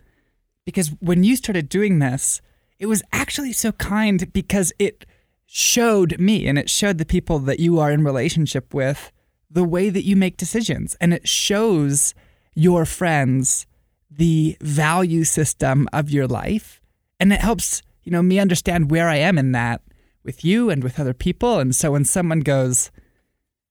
because 0.64 0.92
when 1.00 1.24
you 1.24 1.34
started 1.34 1.68
doing 1.68 1.98
this, 1.98 2.40
it 2.78 2.86
was 2.86 3.02
actually 3.12 3.52
so 3.52 3.72
kind 3.72 4.32
because 4.32 4.72
it 4.78 5.04
showed 5.52 6.18
me 6.20 6.46
and 6.46 6.58
it 6.58 6.70
showed 6.70 6.98
the 6.98 7.04
people 7.04 7.38
that 7.40 7.60
you 7.60 7.78
are 7.80 7.90
in 7.90 8.04
relationship 8.04 8.72
with 8.72 9.10
the 9.50 9.64
way 9.64 9.90
that 9.90 10.04
you 10.04 10.14
make 10.14 10.36
decisions 10.36 10.96
and 11.00 11.12
it 11.12 11.26
shows 11.26 12.14
your 12.54 12.84
friends 12.84 13.66
the 14.10 14.56
value 14.60 15.24
system 15.24 15.88
of 15.92 16.10
your 16.10 16.26
life 16.26 16.80
and 17.18 17.32
it 17.32 17.40
helps 17.40 17.82
you 18.04 18.12
know 18.12 18.22
me 18.22 18.38
understand 18.38 18.90
where 18.90 19.08
I 19.08 19.16
am 19.16 19.38
in 19.38 19.52
that 19.52 19.82
with 20.24 20.44
you 20.44 20.70
and 20.70 20.82
with 20.82 20.98
other 20.98 21.14
people. 21.14 21.58
And 21.58 21.74
so 21.74 21.92
when 21.92 22.04
someone 22.04 22.40
goes, 22.40 22.90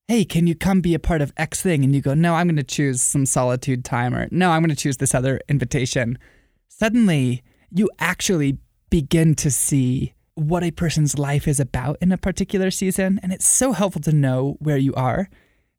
Hey, 0.08 0.26
can 0.26 0.48
you 0.48 0.56
come 0.56 0.82
be 0.82 0.96
a 0.96 1.00
part 1.00 1.22
of 1.22 1.34
X 1.38 1.62
thing? 1.62 1.84
And 1.84 1.94
you 1.94 2.02
go, 2.02 2.14
No, 2.14 2.36
I'm 2.36 2.48
going 2.48 2.56
to 2.56 2.64
choose 2.64 3.02
some 3.02 3.26
solitude 3.26 3.86
time, 3.86 4.16
or 4.16 4.28
No, 4.32 4.52
I'm 4.52 4.62
going 4.62 4.70
to 4.70 4.76
choose 4.76 4.98
this 4.98 5.16
other 5.16 5.40
invitation. 5.48 6.18
Suddenly, 6.68 7.44
you 7.72 7.90
actually 8.00 8.58
begin 8.90 9.36
to 9.36 9.52
see 9.52 10.14
what 10.40 10.64
a 10.64 10.72
person's 10.72 11.18
life 11.18 11.48
is 11.48 11.60
about 11.60 11.98
in 12.02 12.12
a 12.12 12.18
particular 12.18 12.72
season. 12.72 13.20
And 13.22 13.32
it's 13.34 13.48
so 13.48 13.74
helpful 13.74 14.02
to 14.04 14.12
know 14.12 14.58
where 14.60 14.78
you 14.78 14.94
are. 14.96 15.30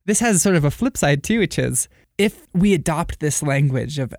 This 0.07 0.21
has 0.21 0.43
sort 0.43 0.57
of 0.57 0.65
a 0.65 0.71
flip 0.71 0.97
side 0.97 1.23
too, 1.23 1.41
which 1.41 1.59
is 1.59 1.89
if 2.19 2.47
we 2.53 2.75
adopt 2.75 3.21
this 3.21 3.43
language 3.43 3.99
of 3.99 4.15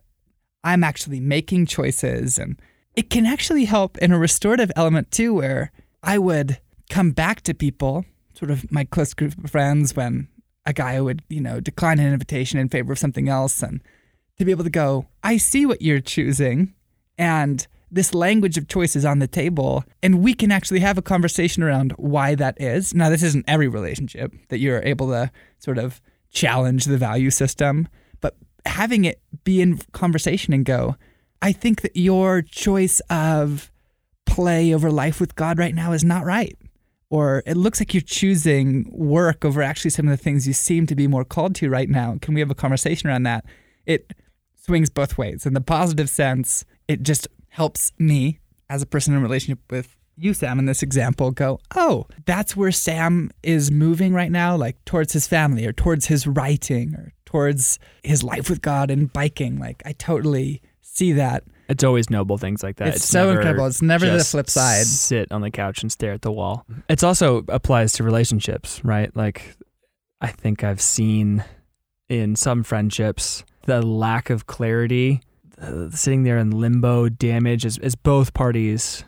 I'm 0.64 0.84
actually 0.84 1.20
making 1.20 1.66
choices 1.66 2.38
and 2.38 2.60
it 2.96 3.10
can 3.10 3.26
actually 3.26 3.66
help 3.66 3.98
in 3.98 4.12
a 4.12 4.20
restorative 4.20 4.72
element 4.76 5.12
too, 5.12 5.34
where 5.34 5.72
I 6.04 6.18
would 6.18 6.60
come 6.90 7.12
back 7.12 7.42
to 7.44 7.54
people, 7.54 8.06
sort 8.34 8.52
of 8.52 8.70
my 8.72 8.84
close 8.84 9.14
group 9.14 9.44
of 9.44 9.52
friends, 9.52 9.96
when 9.96 10.28
a 10.66 10.74
guy 10.74 11.00
would, 11.00 11.24
you 11.30 11.42
know, 11.42 11.60
decline 11.60 12.00
an 12.00 12.12
invitation 12.12 12.60
in 12.60 12.70
favor 12.70 12.92
of 12.92 13.00
something 13.00 13.30
else, 13.30 13.64
and 13.64 13.82
to 14.38 14.46
be 14.46 14.52
able 14.52 14.64
to 14.64 14.70
go, 14.70 15.08
I 15.24 15.38
see 15.38 15.66
what 15.66 15.82
you're 15.82 16.02
choosing, 16.02 16.74
and 17.18 17.66
this 17.92 18.14
language 18.14 18.58
of 18.58 18.68
choice 18.68 18.96
is 18.96 19.04
on 19.04 19.20
the 19.20 19.28
table, 19.28 19.84
and 20.02 20.24
we 20.24 20.34
can 20.34 20.52
actually 20.52 20.80
have 20.80 20.98
a 20.98 21.02
conversation 21.02 21.62
around 21.62 21.92
why 21.98 22.36
that 22.36 22.60
is. 22.60 22.94
Now, 22.94 23.10
this 23.10 23.22
isn't 23.22 23.46
every 23.48 23.68
relationship 23.68 24.34
that 24.50 24.60
you're 24.60 24.82
able 24.84 25.10
to 25.10 25.30
sort 25.60 25.78
of 25.78 26.02
challenge 26.32 26.86
the 26.86 26.98
value 26.98 27.30
system, 27.30 27.88
but 28.22 28.38
having 28.66 29.04
it 29.04 29.22
be 29.44 29.62
in 29.62 29.80
conversation 29.92 30.54
and 30.54 30.64
go, 30.64 30.96
I 31.42 31.52
think 31.52 31.82
that 31.82 31.96
your 31.96 32.42
choice 32.42 33.02
of 33.10 33.72
play 34.26 34.74
over 34.74 34.90
life 34.90 35.20
with 35.20 35.36
God 35.36 35.60
right 35.60 35.76
now 35.76 35.92
is 35.92 36.04
not 36.04 36.24
right. 36.24 36.58
Or 37.10 37.44
it 37.46 37.58
looks 37.58 37.82
like 37.82 37.94
you're 37.94 38.00
choosing 38.00 38.90
work 38.90 39.44
over 39.44 39.62
actually 39.62 39.92
some 39.92 40.08
of 40.08 40.18
the 40.18 40.24
things 40.24 40.48
you 40.48 40.54
seem 40.54 40.88
to 40.88 40.96
be 40.96 41.08
more 41.08 41.26
called 41.26 41.56
to 41.56 41.70
right 41.70 41.90
now. 41.90 42.18
Can 42.22 42.34
we 42.34 42.40
have 42.40 42.50
a 42.50 42.56
conversation 42.56 43.10
around 43.10 43.24
that? 43.24 43.44
It 43.86 44.14
swings 44.56 44.90
both 44.90 45.18
ways. 45.18 45.46
In 45.46 45.54
the 45.54 45.60
positive 45.60 46.10
sense, 46.10 46.64
it 46.88 47.04
just 47.04 47.28
helps 47.52 47.92
me 48.00 48.40
as 48.70 48.82
a 48.82 48.86
person 48.86 49.14
in 49.14 49.22
relationship 49.22 49.60
with 49.70 49.96
you, 50.18 50.34
Sam, 50.34 50.60
in 50.60 50.66
this 50.66 50.84
example, 50.84 51.32
go, 51.32 51.60
oh, 51.76 52.06
that's 52.26 52.56
where 52.56 52.72
Sam 52.72 53.32
is 53.44 53.72
moving 53.72 54.14
right 54.14 54.32
now, 54.32 54.56
like 54.56 54.84
towards 54.86 55.14
his 55.14 55.28
family 55.28 55.66
or 55.66 55.74
towards 55.74 56.06
his 56.08 56.28
writing 56.28 56.96
or 56.96 57.14
towards 57.26 57.80
his 58.04 58.24
life 58.24 58.50
with 58.50 58.62
God 58.62 58.92
and 58.92 59.12
biking. 59.12 59.58
Like, 59.58 59.82
I 59.86 59.94
totally 59.94 60.62
see 60.82 61.14
that. 61.14 61.44
It's 61.70 61.84
always 61.84 62.10
noble 62.10 62.38
things 62.38 62.62
like 62.62 62.76
that. 62.78 62.90
It's, 62.90 63.06
so 63.06 63.32
incredible. 63.32 63.66
It's 63.66 63.82
never 63.82 64.06
the 64.06 64.24
flip 64.24 64.50
side. 64.50 64.86
Sit 64.86 65.32
on 65.32 65.42
the 65.42 65.52
couch 65.52 65.82
and 65.82 65.92
stare 65.92 66.14
at 66.14 66.22
the 66.22 66.32
wall. 66.32 66.66
It 66.90 67.04
also 67.04 67.44
applies 67.48 67.94
to 67.94 68.04
relationships, 68.04 68.84
right? 68.84 69.16
Like, 69.16 69.56
I 70.20 70.28
think 70.28 70.64
I've 70.64 70.82
seen 70.82 71.44
in 72.10 72.36
some 72.36 72.64
friendships 72.64 73.44
the 73.66 73.82
lack 73.82 74.30
of 74.30 74.48
clarity, 74.48 75.22
uh, 75.62 75.90
sitting 75.92 76.24
there 76.24 76.38
in 76.38 76.52
limbo, 76.52 77.10
damage 77.10 77.66
as, 77.66 77.78
as 77.80 77.96
both 77.96 78.34
parties 78.34 79.04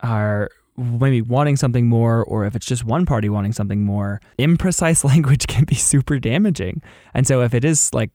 are 0.00 0.50
maybe 0.76 1.22
wanting 1.22 1.56
something 1.56 1.86
more, 1.88 2.24
or 2.24 2.44
if 2.44 2.56
it's 2.56 2.66
just 2.66 2.84
one 2.84 3.06
party 3.06 3.28
wanting 3.28 3.52
something 3.52 3.84
more, 3.84 4.20
imprecise 4.38 5.04
language 5.12 5.46
can 5.46 5.64
be 5.64 5.74
super 5.74 6.18
damaging. 6.18 6.82
And 7.12 7.26
so 7.26 7.42
if 7.42 7.54
it 7.54 7.64
is 7.64 7.92
like 7.92 8.10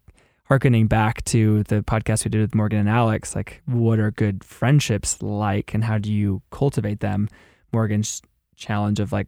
harkening 0.45 0.87
back 0.87 1.23
to 1.25 1.63
the 1.63 1.83
podcast 1.83 2.25
we 2.25 2.29
did 2.29 2.41
with 2.41 2.55
Morgan 2.55 2.79
and 2.79 2.89
Alex, 2.89 3.35
like 3.35 3.61
what 3.65 3.99
are 3.99 4.11
good 4.11 4.43
friendships 4.43 5.21
like 5.21 5.73
and 5.73 5.83
how 5.83 5.97
do 5.97 6.11
you 6.11 6.41
cultivate 6.51 6.99
them? 6.99 7.29
Morgan's 7.71 8.21
challenge 8.55 8.99
of 8.99 9.11
like 9.11 9.27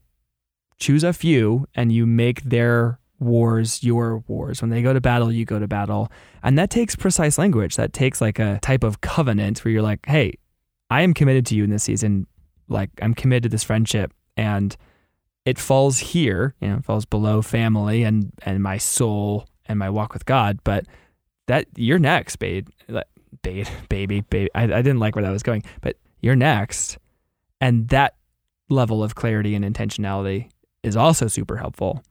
choose 0.80 1.04
a 1.04 1.14
few 1.14 1.68
and 1.76 1.92
you 1.92 2.08
make 2.08 2.42
their 2.42 3.00
wars 3.22 3.84
your 3.84 4.24
wars. 4.28 4.62
When 4.62 4.72
they 4.72 4.82
go 4.82 4.94
to 4.94 5.00
battle, 5.00 5.32
you 5.32 5.46
go 5.46 5.60
to 5.60 5.68
battle. 5.68 6.12
And 6.44 6.58
that 6.58 6.70
takes 6.70 6.96
precise 6.96 7.38
language. 7.38 7.76
That 7.76 7.94
takes 7.94 8.20
like 8.20 8.40
a 8.40 8.60
type 8.62 8.84
of 8.84 9.02
covenant 9.02 9.64
where 9.64 9.72
you're 9.72 9.82
like, 9.82 10.06
hey, 10.06 10.34
I 10.90 11.04
am 11.04 11.14
committed 11.14 11.46
to 11.48 11.56
you 11.56 11.64
in 11.64 11.70
this 11.70 11.84
season. 11.84 12.28
Like 12.68 12.90
I'm 13.02 13.14
committed 13.14 13.44
to 13.44 13.50
this 13.50 13.64
friendship 13.64 14.12
and 14.36 14.76
it 15.46 15.58
falls 15.58 16.00
here, 16.00 16.56
you 16.60 16.68
know, 16.68 16.78
it 16.78 16.86
falls 16.86 17.06
below 17.06 17.42
family 17.42 18.04
and 18.04 18.32
and 18.44 18.62
my 18.62 18.78
soul 18.78 19.48
and 19.66 19.80
my 19.80 19.90
walk 19.90 20.14
with 20.14 20.26
God, 20.26 20.60
but 20.64 20.86
that 21.48 21.68
you're 21.76 22.00
next, 22.00 22.38
babe. 22.38 22.68
Babe, 23.42 23.68
baby, 23.90 24.22
baby. 24.22 24.50
I, 24.54 24.64
I 24.64 24.82
didn't 24.82 25.00
like 25.00 25.16
where 25.16 25.24
that 25.24 25.32
was 25.32 25.44
going, 25.44 25.64
but 25.82 25.98
you're 26.22 26.36
next. 26.36 26.98
And 27.60 27.88
that 27.90 28.16
level 28.70 29.04
of 29.04 29.16
clarity 29.16 29.56
and 29.56 29.64
intentionality 29.64 30.50
is 30.84 30.96
also 30.96 31.28
super 31.28 31.58
helpful. 31.58 32.04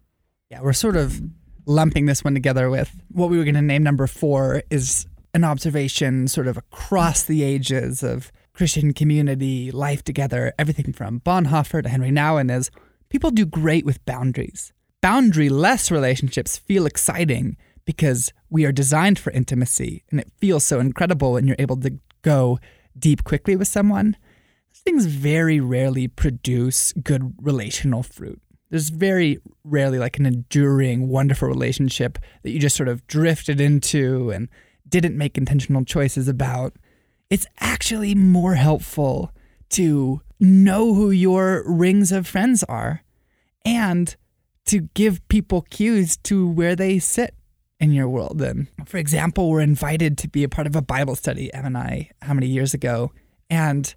Yeah, 0.51 0.63
we're 0.63 0.73
sort 0.73 0.97
of 0.97 1.23
lumping 1.65 2.07
this 2.07 2.25
one 2.25 2.35
together 2.35 2.69
with 2.69 2.91
what 3.09 3.31
we 3.31 3.39
were 3.39 3.45
going 3.45 3.55
to 3.55 3.63
name 3.63 3.85
number 3.85 4.09
four 4.09 4.65
is 4.69 5.07
an 5.33 5.45
observation 5.45 6.27
sort 6.27 6.49
of 6.49 6.57
across 6.57 7.23
the 7.23 7.45
ages 7.45 8.03
of 8.03 8.33
Christian 8.53 8.93
community, 8.93 9.71
life 9.71 10.03
together, 10.03 10.53
everything 10.59 10.93
from 10.93 11.21
Bonhoeffer 11.21 11.85
to 11.85 11.89
Henri 11.89 12.11
Nouwen 12.11 12.51
is 12.51 12.69
people 13.11 13.31
do 13.31 13.47
great 13.47 13.87
with 13.87 14.05
boundaries. 14.07 14.73
Boundary 15.01 15.49
less 15.49 15.89
relationships 15.89 16.59
feel 16.59 16.85
exciting 16.85 17.57
because 17.85 18.33
we 18.51 18.65
are 18.65 18.73
designed 18.73 19.21
for 19.21 19.31
intimacy 19.31 20.03
and 20.11 20.19
it 20.19 20.33
feels 20.39 20.67
so 20.67 20.81
incredible 20.81 21.35
when 21.35 21.47
you're 21.47 21.55
able 21.61 21.77
to 21.77 21.97
go 22.23 22.59
deep 22.99 23.23
quickly 23.23 23.55
with 23.55 23.69
someone. 23.69 24.17
Things 24.75 25.07
very 25.07 25.61
rarely 25.61 26.09
produce 26.09 26.93
good 26.95 27.35
relational 27.41 28.03
fruit. 28.03 28.43
There's 28.71 28.91
very 28.91 29.39
rarely 29.65 29.99
like 29.99 30.19
an 30.19 30.27
enduring, 30.27 31.09
wonderful 31.09 31.49
relationship 31.49 32.19
that 32.43 32.51
you 32.51 32.59
just 32.59 32.77
sort 32.77 32.89
of 32.89 33.07
drifted 33.07 33.61
into 33.61 34.31
and 34.31 34.49
didn't 34.89 35.19
make 35.19 35.37
intentional 35.37 35.85
choices 35.85 36.29
about. 36.29 36.75
It's 37.29 37.47
actually 37.59 38.15
more 38.15 38.55
helpful 38.55 39.33
to 39.71 40.21
know 40.39 40.95
who 40.95 41.11
your 41.11 41.63
rings 41.67 42.13
of 42.13 42.27
friends 42.27 42.63
are 42.65 43.03
and 43.65 44.17
to 44.67 44.81
give 44.95 45.27
people 45.29 45.63
cues 45.63 46.17
to 46.17 46.49
where 46.49 46.77
they 46.77 46.99
sit 46.99 47.35
in 47.79 47.93
your 47.93 48.09
world. 48.09 48.41
And 48.43 48.69
for 48.87 48.99
example, 48.99 49.51
we're 49.51 49.61
invited 49.61 50.19
to 50.19 50.29
be 50.29 50.45
a 50.45 50.49
part 50.49 50.67
of 50.67 50.77
a 50.77 50.83
Bible 50.83 51.17
study, 51.17 51.53
Em 51.53 51.67
and 51.67 51.79
I, 51.79 52.11
how 52.23 52.35
many 52.35 52.47
years 52.47 52.75
ago? 52.75 53.13
And 53.49 53.93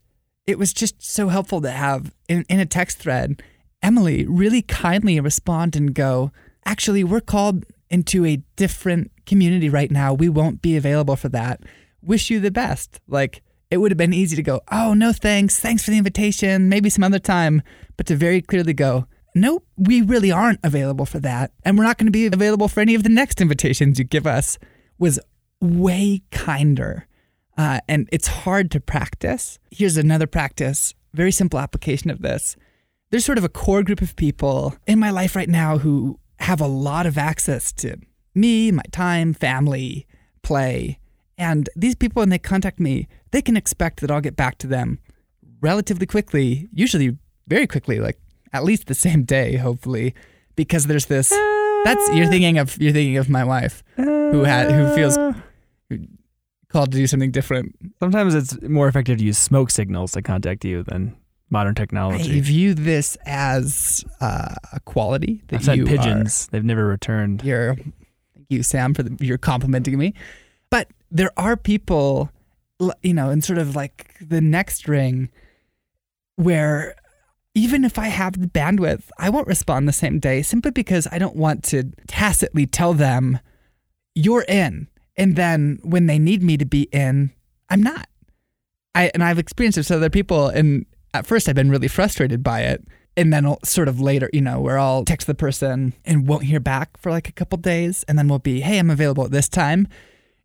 it 0.48 0.58
was 0.58 0.74
just 0.74 1.04
so 1.04 1.28
helpful 1.30 1.62
to 1.62 1.72
have 1.72 2.14
in, 2.28 2.46
in 2.50 2.60
a 2.60 2.66
text 2.66 2.98
thread, 2.98 3.42
Emily 3.84 4.26
really 4.26 4.62
kindly 4.62 5.20
respond 5.20 5.76
and 5.76 5.94
go, 5.94 6.32
actually, 6.66 7.04
we're 7.04 7.22
called 7.22 7.66
into 7.90 8.26
a 8.26 8.38
different 8.56 9.12
community 9.26 9.70
right 9.70 9.92
now. 9.92 10.14
We 10.14 10.30
won't 10.30 10.62
be 10.62 10.76
available 10.76 11.16
for 11.16 11.30
that. 11.30 11.62
Wish 12.02 12.32
you 12.32 12.40
the 12.40 12.50
best. 12.50 13.00
Like, 13.08 13.44
it 13.70 13.78
would 13.78 13.92
have 13.92 13.98
been 13.98 14.14
easy 14.14 14.36
to 14.36 14.44
go, 14.44 14.62
oh, 14.72 14.94
no 14.94 15.12
thanks. 15.12 15.60
Thanks 15.60 15.84
for 15.84 15.92
the 15.92 15.98
invitation. 15.98 16.70
Maybe 16.70 16.90
some 16.90 17.04
other 17.04 17.20
time. 17.20 17.62
But 17.98 18.08
to 18.08 18.16
very 18.16 18.42
clearly 18.42 18.74
go, 18.74 19.08
nope, 19.36 19.66
we 19.78 20.02
really 20.02 20.32
aren't 20.32 20.60
available 20.64 21.06
for 21.06 21.20
that. 21.20 21.52
And 21.64 21.78
we're 21.78 21.84
not 21.84 21.98
going 21.98 22.08
to 22.08 22.12
be 22.12 22.26
available 22.26 22.68
for 22.68 22.80
any 22.80 22.96
of 22.96 23.04
the 23.04 23.10
next 23.10 23.42
invitations 23.42 24.00
you 24.00 24.06
give 24.06 24.28
us 24.28 24.58
was 24.98 25.20
way 25.60 26.22
kinder. 26.32 27.08
Uh, 27.58 27.80
and 27.88 28.10
it's 28.12 28.28
hard 28.28 28.72
to 28.72 28.80
practice. 28.80 29.60
Here's 29.72 29.98
another 29.98 30.28
practice, 30.28 30.94
very 31.14 31.32
simple 31.32 31.60
application 31.60 32.10
of 32.10 32.22
this. 32.22 32.56
There's 33.14 33.26
sort 33.26 33.38
of 33.38 33.44
a 33.44 33.50
core 33.50 33.84
group 33.84 34.02
of 34.02 34.16
people 34.16 34.76
in 34.88 34.98
my 34.98 35.12
life 35.12 35.36
right 35.36 35.48
now 35.48 35.78
who 35.78 36.20
have 36.40 36.60
a 36.60 36.66
lot 36.66 37.06
of 37.06 37.16
access 37.16 37.72
to 37.74 37.98
me, 38.34 38.72
my 38.72 38.82
time, 38.92 39.36
family, 39.36 40.08
play. 40.42 40.98
And 41.38 41.70
these 41.76 41.94
people, 41.94 42.22
when 42.22 42.30
they 42.30 42.40
contact 42.40 42.80
me, 42.80 43.08
they 43.30 43.44
can 43.44 43.56
expect 43.56 44.02
that 44.02 44.10
I'll 44.10 44.20
get 44.20 44.36
back 44.36 44.58
to 44.58 44.68
them 44.68 44.98
relatively 45.62 46.08
quickly, 46.08 46.68
usually 46.74 47.16
very 47.46 47.68
quickly, 47.68 48.00
like 48.00 48.18
at 48.52 48.64
least 48.64 48.88
the 48.88 48.96
same 48.96 49.26
day, 49.26 49.58
hopefully, 49.58 50.16
because 50.56 50.88
there's 50.88 51.06
this. 51.06 51.30
That's 51.84 52.16
you're 52.16 52.26
thinking 52.26 52.58
of 52.58 52.82
you're 52.82 52.94
thinking 52.94 53.18
of 53.18 53.30
my 53.30 53.44
wife 53.44 53.84
who 53.96 54.44
had 54.44 54.72
who 54.72 54.92
feels 54.96 55.20
called 56.68 56.92
to 56.92 56.98
do 56.98 57.06
something 57.06 57.30
different. 57.30 57.76
Sometimes 58.00 58.34
it's 58.34 58.60
more 58.64 58.88
effective 58.88 59.20
to 59.20 59.24
use 59.24 59.38
smoke 59.38 59.70
signals 59.70 60.14
to 60.14 60.24
contact 60.24 60.66
you 60.66 60.82
than 60.82 61.16
modern 61.54 61.76
technology. 61.76 62.38
I 62.38 62.42
view 62.42 62.74
this 62.74 63.18
as 63.26 64.04
uh, 64.20 64.56
a 64.74 64.82
quality 64.82 65.42
that 65.48 65.70
I've 65.70 65.78
you 65.78 65.86
pigeons. 65.86 66.48
They've 66.48 66.66
never 66.66 66.86
returned. 66.86 67.44
Are, 67.44 67.48
you're, 67.48 67.76
thank 67.76 68.48
you, 68.50 68.64
Sam, 68.64 68.94
for 68.94 69.04
the, 69.04 69.26
you're 69.26 69.38
complimenting 69.38 69.98
me. 69.98 70.14
But 70.70 70.90
there 71.10 71.32
are 71.38 71.56
people, 71.56 72.30
you 73.02 73.14
know, 73.14 73.30
in 73.30 73.42
sort 73.42 73.60
of 73.60 73.76
like 73.76 74.16
the 74.20 74.42
next 74.42 74.90
ring, 74.90 75.30
where 76.36 76.96
even 77.56 77.86
if 77.86 77.98
I 77.98 78.08
have 78.08 78.42
the 78.42 78.48
bandwidth, 78.48 79.04
I 79.18 79.30
won't 79.30 79.48
respond 79.48 79.88
the 79.88 79.94
same 79.94 80.20
day 80.20 80.42
simply 80.42 80.72
because 80.72 81.08
I 81.12 81.20
don't 81.20 81.36
want 81.36 81.64
to 81.66 81.84
tacitly 82.08 82.66
tell 82.66 82.94
them 82.94 83.40
you're 84.16 84.46
in. 84.48 84.88
And 85.16 85.36
then 85.36 85.80
when 85.84 86.08
they 86.08 86.18
need 86.18 86.42
me 86.42 86.58
to 86.58 86.66
be 86.66 86.90
in, 86.92 87.32
I'm 87.70 87.84
not. 87.84 88.08
I 88.96 89.12
and 89.14 89.24
I've 89.24 89.40
experienced 89.40 89.76
this 89.76 89.90
with 89.90 89.98
other 89.98 90.10
people 90.10 90.48
and 90.48 90.86
at 91.14 91.26
first 91.26 91.48
I've 91.48 91.56
been 91.56 91.72
really 91.72 91.88
frustrated 91.88 92.44
by 92.44 92.62
it. 92.62 92.84
And 93.16 93.32
then 93.32 93.56
sort 93.64 93.88
of 93.88 94.02
later, 94.02 94.28
you 94.34 94.42
know, 94.42 94.60
where 94.60 94.80
I'll 94.80 95.06
text 95.06 95.28
the 95.28 95.36
person 95.36 95.94
and 96.04 96.28
won't 96.28 96.46
hear 96.46 96.60
back 96.60 96.98
for 96.98 97.12
like 97.12 97.30
a 97.30 97.34
couple 97.34 97.60
days. 97.60 98.04
And 98.08 98.18
then 98.18 98.28
we'll 98.28 98.40
be, 98.40 98.62
hey, 98.62 98.80
I'm 98.80 98.90
available 98.90 99.24
at 99.24 99.32
this 99.32 99.48
time. 99.48 99.88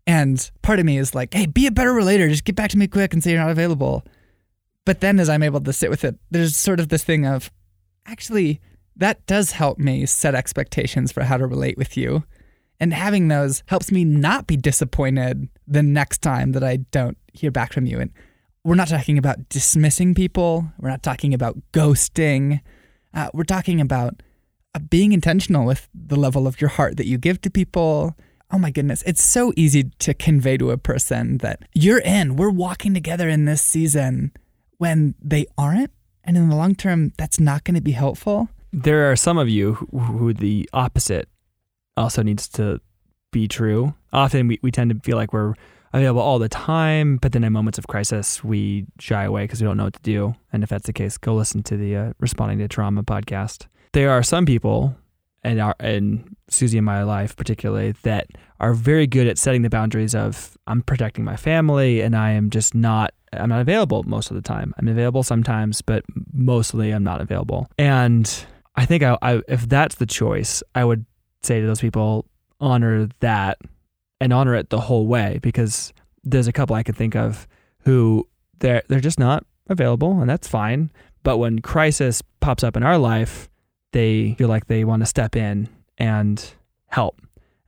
And 0.06 0.50
part 0.60 0.78
of 0.78 0.84
me 0.84 0.98
is 0.98 1.14
like, 1.14 1.32
hey, 1.32 1.46
be 1.46 1.66
a 1.66 1.70
better 1.70 1.94
relator. 1.94 2.28
Just 2.28 2.44
get 2.44 2.56
back 2.56 2.70
to 2.70 2.78
me 2.78 2.86
quick 2.86 3.14
and 3.14 3.24
say 3.24 3.30
you're 3.30 3.40
not 3.40 3.50
available. 3.50 4.04
But 4.84 5.00
then 5.00 5.18
as 5.18 5.30
I'm 5.30 5.42
able 5.42 5.60
to 5.62 5.72
sit 5.72 5.88
with 5.88 6.04
it, 6.04 6.16
there's 6.30 6.56
sort 6.56 6.80
of 6.80 6.88
this 6.88 7.04
thing 7.04 7.26
of 7.26 7.50
actually, 8.04 8.60
that 8.96 9.24
does 9.26 9.52
help 9.52 9.78
me 9.78 10.04
set 10.04 10.34
expectations 10.34 11.10
for 11.10 11.22
how 11.22 11.38
to 11.38 11.46
relate 11.46 11.78
with 11.78 11.96
you. 11.96 12.24
And 12.80 12.92
having 12.92 13.28
those 13.28 13.62
helps 13.66 13.90
me 13.90 14.04
not 14.04 14.46
be 14.46 14.56
disappointed 14.56 15.48
the 15.66 15.82
next 15.82 16.18
time 16.18 16.52
that 16.52 16.64
I 16.64 16.76
don't 16.76 17.16
hear 17.32 17.50
back 17.50 17.72
from 17.72 17.86
you. 17.86 17.98
And 17.98 18.10
we're 18.68 18.74
not 18.74 18.88
talking 18.88 19.16
about 19.16 19.48
dismissing 19.48 20.14
people, 20.14 20.70
we're 20.78 20.90
not 20.90 21.02
talking 21.02 21.32
about 21.32 21.56
ghosting. 21.72 22.60
Uh, 23.14 23.30
we're 23.32 23.42
talking 23.42 23.80
about 23.80 24.22
uh, 24.74 24.78
being 24.78 25.12
intentional 25.12 25.64
with 25.64 25.88
the 25.94 26.16
level 26.16 26.46
of 26.46 26.60
your 26.60 26.68
heart 26.68 26.98
that 26.98 27.06
you 27.06 27.16
give 27.16 27.40
to 27.40 27.50
people. 27.50 28.14
Oh 28.52 28.58
my 28.58 28.70
goodness, 28.70 29.02
it's 29.06 29.22
so 29.22 29.54
easy 29.56 29.84
to 30.00 30.12
convey 30.12 30.58
to 30.58 30.70
a 30.70 30.76
person 30.76 31.38
that 31.38 31.62
you're 31.72 32.00
in, 32.00 32.36
we're 32.36 32.50
walking 32.50 32.92
together 32.92 33.26
in 33.26 33.46
this 33.46 33.62
season 33.62 34.32
when 34.76 35.14
they 35.22 35.46
aren't. 35.56 35.90
And 36.22 36.36
in 36.36 36.50
the 36.50 36.56
long 36.56 36.74
term, 36.74 37.14
that's 37.16 37.40
not 37.40 37.64
going 37.64 37.74
to 37.74 37.80
be 37.80 37.92
helpful. 37.92 38.50
There 38.70 39.10
are 39.10 39.16
some 39.16 39.38
of 39.38 39.48
you 39.48 39.74
who, 39.74 39.98
who 39.98 40.34
the 40.34 40.68
opposite 40.74 41.26
also 41.96 42.22
needs 42.22 42.46
to 42.50 42.82
be 43.32 43.48
true. 43.48 43.94
Often 44.12 44.48
we, 44.48 44.58
we 44.60 44.70
tend 44.70 44.90
to 44.90 45.00
feel 45.00 45.16
like 45.16 45.32
we're 45.32 45.54
available 45.92 46.20
all 46.20 46.38
the 46.38 46.48
time, 46.48 47.16
but 47.16 47.32
then 47.32 47.44
in 47.44 47.52
moments 47.52 47.78
of 47.78 47.86
crisis, 47.86 48.42
we 48.44 48.86
shy 48.98 49.24
away 49.24 49.44
because 49.44 49.60
we 49.60 49.66
don't 49.66 49.76
know 49.76 49.84
what 49.84 49.94
to 49.94 50.02
do. 50.02 50.34
And 50.52 50.62
if 50.62 50.68
that's 50.68 50.86
the 50.86 50.92
case, 50.92 51.18
go 51.18 51.34
listen 51.34 51.62
to 51.64 51.76
the 51.76 51.96
uh, 51.96 52.12
Responding 52.18 52.58
to 52.58 52.68
Trauma 52.68 53.02
podcast. 53.02 53.66
There 53.92 54.10
are 54.10 54.22
some 54.22 54.46
people, 54.46 54.96
and 55.42 55.60
our 55.60 55.74
and 55.80 56.36
Susie 56.48 56.78
in 56.78 56.84
my 56.84 57.02
life 57.02 57.36
particularly, 57.36 57.92
that 58.02 58.26
are 58.60 58.74
very 58.74 59.06
good 59.06 59.26
at 59.26 59.38
setting 59.38 59.62
the 59.62 59.70
boundaries 59.70 60.14
of 60.14 60.56
I'm 60.66 60.82
protecting 60.82 61.24
my 61.24 61.36
family, 61.36 62.00
and 62.00 62.14
I 62.16 62.32
am 62.32 62.50
just 62.50 62.74
not. 62.74 63.14
I'm 63.32 63.50
not 63.50 63.60
available 63.60 64.04
most 64.04 64.30
of 64.30 64.36
the 64.36 64.42
time. 64.42 64.74
I'm 64.78 64.88
available 64.88 65.22
sometimes, 65.22 65.82
but 65.82 66.02
mostly 66.32 66.92
I'm 66.92 67.04
not 67.04 67.20
available. 67.20 67.68
And 67.76 68.46
I 68.74 68.86
think 68.86 69.02
I, 69.02 69.18
I 69.20 69.42
if 69.48 69.68
that's 69.68 69.96
the 69.96 70.06
choice, 70.06 70.62
I 70.74 70.84
would 70.84 71.04
say 71.42 71.60
to 71.60 71.66
those 71.66 71.80
people, 71.80 72.26
honor 72.60 73.08
that 73.20 73.58
and 74.20 74.32
honor 74.32 74.54
it 74.54 74.70
the 74.70 74.80
whole 74.80 75.06
way 75.06 75.38
because 75.42 75.92
there's 76.24 76.48
a 76.48 76.52
couple 76.52 76.74
I 76.76 76.82
can 76.82 76.94
think 76.94 77.14
of 77.14 77.46
who 77.84 78.26
they're 78.58 78.82
they're 78.88 79.00
just 79.00 79.18
not 79.18 79.44
available 79.68 80.20
and 80.20 80.28
that's 80.28 80.48
fine. 80.48 80.90
But 81.22 81.38
when 81.38 81.60
crisis 81.60 82.22
pops 82.40 82.64
up 82.64 82.76
in 82.76 82.82
our 82.82 82.98
life, 82.98 83.48
they 83.92 84.34
feel 84.38 84.48
like 84.48 84.66
they 84.66 84.84
want 84.84 85.02
to 85.02 85.06
step 85.06 85.36
in 85.36 85.68
and 85.98 86.52
help. 86.86 87.20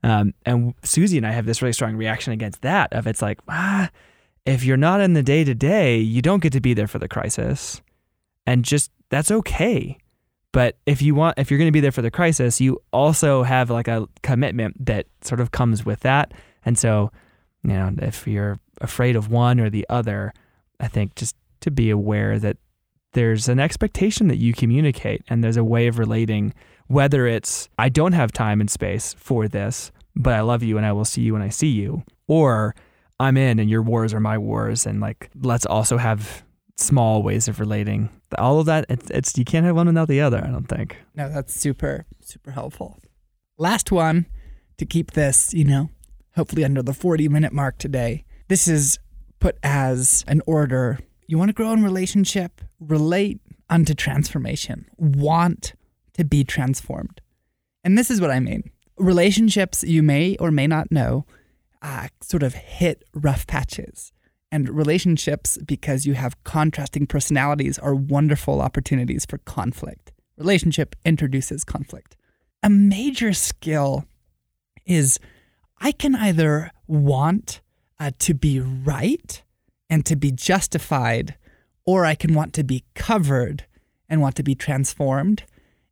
Um, 0.02 0.34
and 0.46 0.74
Susie 0.82 1.18
and 1.18 1.26
I 1.26 1.32
have 1.32 1.46
this 1.46 1.60
really 1.60 1.72
strong 1.72 1.96
reaction 1.96 2.32
against 2.32 2.62
that 2.62 2.92
of 2.92 3.06
it's 3.06 3.20
like, 3.20 3.38
ah, 3.48 3.90
if 4.46 4.64
you're 4.64 4.76
not 4.76 5.00
in 5.00 5.12
the 5.12 5.22
day 5.22 5.44
to 5.44 5.54
day, 5.54 5.98
you 5.98 6.22
don't 6.22 6.42
get 6.42 6.52
to 6.54 6.60
be 6.60 6.74
there 6.74 6.86
for 6.86 6.98
the 6.98 7.08
crisis. 7.08 7.82
And 8.46 8.64
just 8.64 8.90
that's 9.10 9.30
okay. 9.30 9.98
But 10.52 10.76
if 10.86 11.00
you 11.00 11.14
want, 11.14 11.38
if 11.38 11.50
you're 11.50 11.58
going 11.58 11.68
to 11.68 11.72
be 11.72 11.80
there 11.80 11.92
for 11.92 12.02
the 12.02 12.10
crisis, 12.10 12.60
you 12.60 12.82
also 12.92 13.42
have 13.44 13.70
like 13.70 13.88
a 13.88 14.08
commitment 14.22 14.84
that 14.86 15.06
sort 15.22 15.40
of 15.40 15.52
comes 15.52 15.84
with 15.84 16.00
that. 16.00 16.32
And 16.64 16.76
so, 16.76 17.12
you 17.62 17.70
know, 17.70 17.92
if 17.98 18.26
you're 18.26 18.58
afraid 18.80 19.16
of 19.16 19.30
one 19.30 19.60
or 19.60 19.70
the 19.70 19.86
other, 19.88 20.32
I 20.80 20.88
think 20.88 21.14
just 21.14 21.36
to 21.60 21.70
be 21.70 21.90
aware 21.90 22.38
that 22.38 22.56
there's 23.12 23.48
an 23.48 23.60
expectation 23.60 24.28
that 24.28 24.38
you 24.38 24.52
communicate 24.52 25.22
and 25.28 25.42
there's 25.42 25.56
a 25.56 25.64
way 25.64 25.86
of 25.86 25.98
relating, 25.98 26.54
whether 26.86 27.26
it's, 27.26 27.68
I 27.78 27.88
don't 27.88 28.12
have 28.12 28.32
time 28.32 28.60
and 28.60 28.70
space 28.70 29.14
for 29.14 29.46
this, 29.46 29.92
but 30.16 30.34
I 30.34 30.40
love 30.40 30.62
you 30.62 30.76
and 30.76 30.86
I 30.86 30.92
will 30.92 31.04
see 31.04 31.22
you 31.22 31.34
when 31.34 31.42
I 31.42 31.48
see 31.48 31.68
you, 31.68 32.02
or 32.26 32.74
I'm 33.18 33.36
in 33.36 33.58
and 33.58 33.68
your 33.68 33.82
wars 33.82 34.14
are 34.14 34.20
my 34.20 34.38
wars. 34.38 34.86
And 34.86 35.00
like, 35.00 35.30
let's 35.40 35.66
also 35.66 35.96
have 35.96 36.44
small 36.80 37.22
ways 37.22 37.48
of 37.48 37.60
relating. 37.60 38.10
All 38.38 38.60
of 38.60 38.66
that, 38.66 38.86
it's, 38.88 39.10
it's 39.10 39.38
you 39.38 39.44
can't 39.44 39.66
have 39.66 39.76
one 39.76 39.86
without 39.86 40.08
the 40.08 40.20
other. 40.20 40.38
I 40.44 40.50
don't 40.50 40.68
think. 40.68 40.96
No, 41.14 41.28
that's 41.28 41.54
super 41.54 42.06
super 42.20 42.52
helpful. 42.52 42.98
Last 43.58 43.92
one 43.92 44.26
to 44.78 44.86
keep 44.86 45.12
this, 45.12 45.52
you 45.52 45.64
know, 45.64 45.90
hopefully 46.36 46.64
under 46.64 46.82
the 46.82 46.94
40 46.94 47.28
minute 47.28 47.52
mark 47.52 47.78
today. 47.78 48.24
This 48.48 48.66
is 48.66 48.98
put 49.38 49.58
as 49.62 50.24
an 50.26 50.42
order. 50.46 50.98
You 51.26 51.38
want 51.38 51.48
to 51.48 51.54
grow 51.54 51.72
in 51.72 51.82
relationship, 51.82 52.60
relate 52.78 53.40
unto 53.68 53.94
transformation, 53.94 54.86
want 54.96 55.74
to 56.14 56.24
be 56.24 56.44
transformed. 56.44 57.20
And 57.84 57.96
this 57.96 58.10
is 58.10 58.20
what 58.20 58.30
I 58.30 58.40
mean. 58.40 58.70
Relationships 58.96 59.82
you 59.82 60.02
may 60.02 60.36
or 60.38 60.50
may 60.50 60.66
not 60.66 60.90
know 60.90 61.24
uh, 61.82 62.08
sort 62.20 62.42
of 62.42 62.54
hit 62.54 63.04
rough 63.14 63.46
patches 63.46 64.12
and 64.52 64.68
relationships, 64.68 65.58
because 65.64 66.06
you 66.06 66.14
have 66.14 66.42
contrasting 66.44 67.06
personalities, 67.06 67.78
are 67.78 67.94
wonderful 67.94 68.60
opportunities 68.60 69.24
for 69.24 69.38
conflict. 69.38 70.12
Relationship 70.36 70.96
introduces 71.04 71.64
conflict. 71.64 72.16
A 72.62 72.70
major 72.70 73.32
skill 73.32 74.04
is 74.86 75.18
I 75.80 75.92
can 75.92 76.14
either 76.14 76.70
want 76.86 77.60
uh, 77.98 78.10
to 78.18 78.34
be 78.34 78.60
right 78.60 79.42
and 79.88 80.04
to 80.06 80.16
be 80.16 80.30
justified, 80.32 81.36
or 81.84 82.04
I 82.04 82.14
can 82.14 82.34
want 82.34 82.52
to 82.54 82.64
be 82.64 82.84
covered 82.94 83.66
and 84.08 84.20
want 84.20 84.36
to 84.36 84.42
be 84.42 84.54
transformed. 84.54 85.44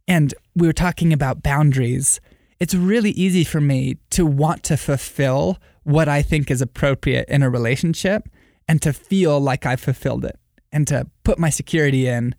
and 0.08 0.34
we 0.56 0.66
were 0.66 0.72
talking 0.72 1.12
about 1.12 1.42
boundaries. 1.42 2.20
It's 2.58 2.74
really 2.74 3.10
easy 3.10 3.44
for 3.44 3.60
me 3.60 3.98
to 4.10 4.24
want 4.24 4.62
to 4.64 4.76
fulfill 4.76 5.58
what 5.84 6.08
I 6.08 6.22
think 6.22 6.50
is 6.50 6.60
appropriate 6.62 7.28
in 7.28 7.42
a 7.42 7.50
relationship 7.50 8.28
and 8.68 8.80
to 8.82 8.92
feel 8.92 9.40
like 9.40 9.66
I've 9.66 9.80
fulfilled 9.80 10.24
it 10.24 10.38
and 10.70 10.86
to 10.88 11.08
put 11.24 11.38
my 11.38 11.50
security 11.50 12.06
in. 12.06 12.34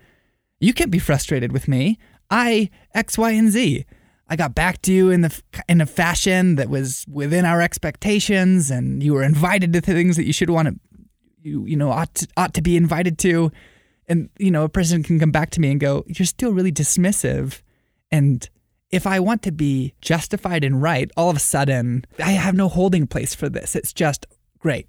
You 0.60 0.74
can't 0.74 0.92
be 0.92 1.00
frustrated 1.00 1.52
with 1.52 1.68
me. 1.68 1.98
I 2.30 2.70
X, 2.94 3.18
Y, 3.18 3.32
and 3.32 3.50
Z. 3.50 3.86
I 4.28 4.36
got 4.36 4.54
back 4.54 4.82
to 4.84 4.94
you 4.94 5.10
in 5.10 5.22
the 5.22 5.42
in 5.68 5.82
a 5.82 5.88
fashion 5.88 6.56
that 6.56 6.70
was 6.70 7.06
within 7.10 7.46
our 7.46 7.62
expectations, 7.62 8.70
and 8.70 9.02
you 9.02 9.14
were 9.14 9.24
invited 9.24 9.74
to 9.74 9.82
things 9.82 10.16
that 10.18 10.26
you 10.26 10.34
should 10.34 10.52
want 10.52 10.68
to, 10.68 10.76
you 11.42 11.66
you 11.66 11.76
know, 11.76 11.90
ought 11.90 12.14
to, 12.16 12.28
ought 12.38 12.54
to 12.54 12.62
be 12.62 12.78
invited 12.78 13.18
to. 13.20 13.52
And 14.08 14.30
you 14.38 14.52
know, 14.52 14.64
a 14.64 14.70
person 14.70 15.02
can 15.02 15.20
come 15.20 15.32
back 15.32 15.50
to 15.52 15.62
me 15.62 15.72
and 15.72 15.80
go, 15.80 16.04
"You're 16.08 16.28
still 16.28 16.54
really 16.54 16.72
dismissive," 16.72 17.62
and 18.12 18.48
if 18.92 19.08
I 19.08 19.20
want 19.20 19.42
to 19.44 19.52
be 19.52 19.94
justified 20.02 20.64
and 20.64 20.82
right, 20.82 21.10
all 21.18 21.30
of 21.30 21.36
a 21.36 21.40
sudden 21.40 22.06
I 22.20 22.32
have 22.32 22.56
no 22.56 22.70
holding 22.70 23.08
place 23.08 23.34
for 23.34 23.50
this. 23.50 23.76
It's 23.76 23.94
just 23.94 24.28
great. 24.60 24.88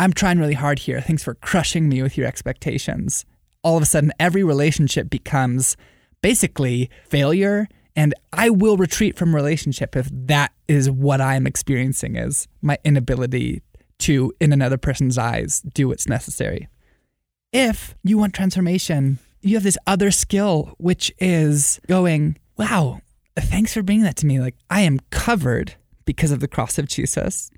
I'm 0.00 0.14
trying 0.14 0.38
really 0.38 0.54
hard 0.54 0.78
here. 0.78 0.98
Thanks 1.02 1.22
for 1.22 1.34
crushing 1.34 1.86
me 1.86 2.02
with 2.02 2.16
your 2.16 2.26
expectations. 2.26 3.26
All 3.62 3.76
of 3.76 3.82
a 3.82 3.86
sudden, 3.86 4.12
every 4.18 4.42
relationship 4.42 5.10
becomes 5.10 5.76
basically 6.22 6.88
failure. 7.06 7.68
And 7.94 8.14
I 8.32 8.48
will 8.48 8.78
retreat 8.78 9.18
from 9.18 9.34
relationship 9.36 9.94
if 9.94 10.08
that 10.10 10.52
is 10.68 10.90
what 10.90 11.20
I'm 11.20 11.46
experiencing 11.46 12.16
is 12.16 12.48
my 12.62 12.78
inability 12.82 13.60
to, 13.98 14.32
in 14.40 14.54
another 14.54 14.78
person's 14.78 15.18
eyes, 15.18 15.60
do 15.74 15.88
what's 15.88 16.08
necessary. 16.08 16.68
If 17.52 17.94
you 18.02 18.16
want 18.16 18.32
transformation, 18.32 19.18
you 19.42 19.54
have 19.56 19.64
this 19.64 19.76
other 19.86 20.10
skill, 20.10 20.76
which 20.78 21.12
is 21.18 21.78
going, 21.88 22.38
wow, 22.56 23.02
thanks 23.36 23.74
for 23.74 23.82
bringing 23.82 24.04
that 24.04 24.16
to 24.16 24.26
me. 24.26 24.40
Like, 24.40 24.56
I 24.70 24.80
am 24.80 25.00
covered 25.10 25.74
because 26.06 26.30
of 26.30 26.40
the 26.40 26.48
cross 26.48 26.78
of 26.78 26.88
Jesus. 26.88 27.50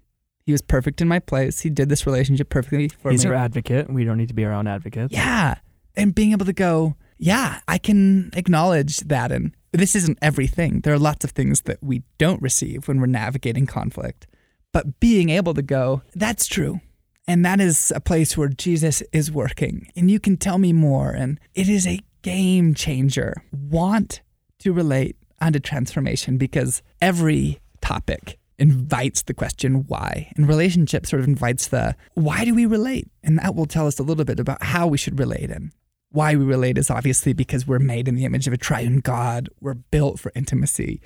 He 0.45 0.53
was 0.53 0.63
perfect 0.63 1.01
in 1.01 1.09
my 1.09 1.19
place. 1.19 1.61
He 1.61 1.71
did 1.71 1.89
this 1.89 2.07
relationship 2.07 2.49
perfectly 2.49 2.89
for 2.89 3.11
He's 3.11 3.25
me. 3.25 3.29
He's 3.29 3.31
our 3.31 3.35
advocate. 3.35 3.91
We 3.91 4.05
don't 4.05 4.19
need 4.19 4.29
to 4.29 4.35
be 4.35 4.45
our 4.45 4.53
own 4.53 4.67
advocates. 4.67 5.13
Yeah. 5.13 5.57
And 5.97 6.15
being 6.15 6.33
able 6.33 6.47
to 6.47 6.53
go, 6.53 6.97
yeah, 7.19 7.61
I 7.69 7.79
can 7.79 8.31
acknowledge 8.35 8.99
that. 8.99 9.31
And 9.31 9.55
this 9.73 9.95
isn't 9.95 10.19
everything. 10.21 10.81
There 10.81 10.93
are 10.93 10.99
lots 10.99 11.25
of 11.25 11.31
things 11.31 11.63
that 11.63 11.83
we 11.83 12.03
don't 12.19 12.43
receive 12.43 12.89
when 12.89 13.01
we're 13.01 13.07
navigating 13.07 13.67
conflict. 13.67 14.27
But 14.73 14.99
being 15.01 15.29
able 15.29 15.55
to 15.55 15.63
go, 15.63 16.03
that's 16.15 16.47
true. 16.47 16.81
And 17.29 17.45
that 17.45 17.61
is 17.61 17.93
a 17.95 18.01
place 18.01 18.37
where 18.37 18.49
Jesus 18.49 19.03
is 19.13 19.31
working. 19.31 19.87
And 19.95 20.11
you 20.11 20.19
can 20.19 20.37
tell 20.37 20.59
me 20.59 20.73
more. 20.73 21.11
And 21.11 21.39
it 21.55 21.69
is 21.69 21.87
a 21.87 22.01
game 22.23 22.75
changer. 22.75 23.45
Want 23.53 24.23
to 24.61 24.73
relate 24.73 25.17
onto 25.41 25.61
transformation 25.61 26.39
because 26.39 26.83
every 27.01 27.61
topic 27.81 28.39
invites 28.59 29.23
the 29.23 29.35
question 29.35 29.85
why. 29.87 30.31
And 30.37 30.49
relationship 30.49 31.07
sort 31.07 31.21
of 31.21 31.29
invites 31.29 31.69
the 31.69 31.97
why 32.15 32.45
do 32.45 32.55
we 32.55 32.67
relate? 32.67 33.09
And 33.23 33.39
that 33.39 33.55
will 33.55 33.67
tell 33.67 33.87
us 33.87 33.99
a 33.99 34.03
little 34.03 34.25
bit 34.25 34.39
about 34.39 34.63
how 34.63 34.87
we 34.87 34.99
should 34.99 35.19
relate. 35.19 35.51
And 35.51 35.73
why 36.11 36.37
we 36.37 36.45
relate 36.45 36.79
is 36.79 36.91
obviously 36.91 37.33
because 37.33 37.67
we're 37.67 37.79
made 37.79 38.07
in 38.07 38.15
the 38.15 38.25
image 38.25 38.47
of 38.47 38.53
a 38.53 38.59
triune 38.59 39.01
God. 39.01 39.49
We're 39.61 39.75
built 39.75 40.21
for 40.21 40.31
intimacy. 40.35 41.01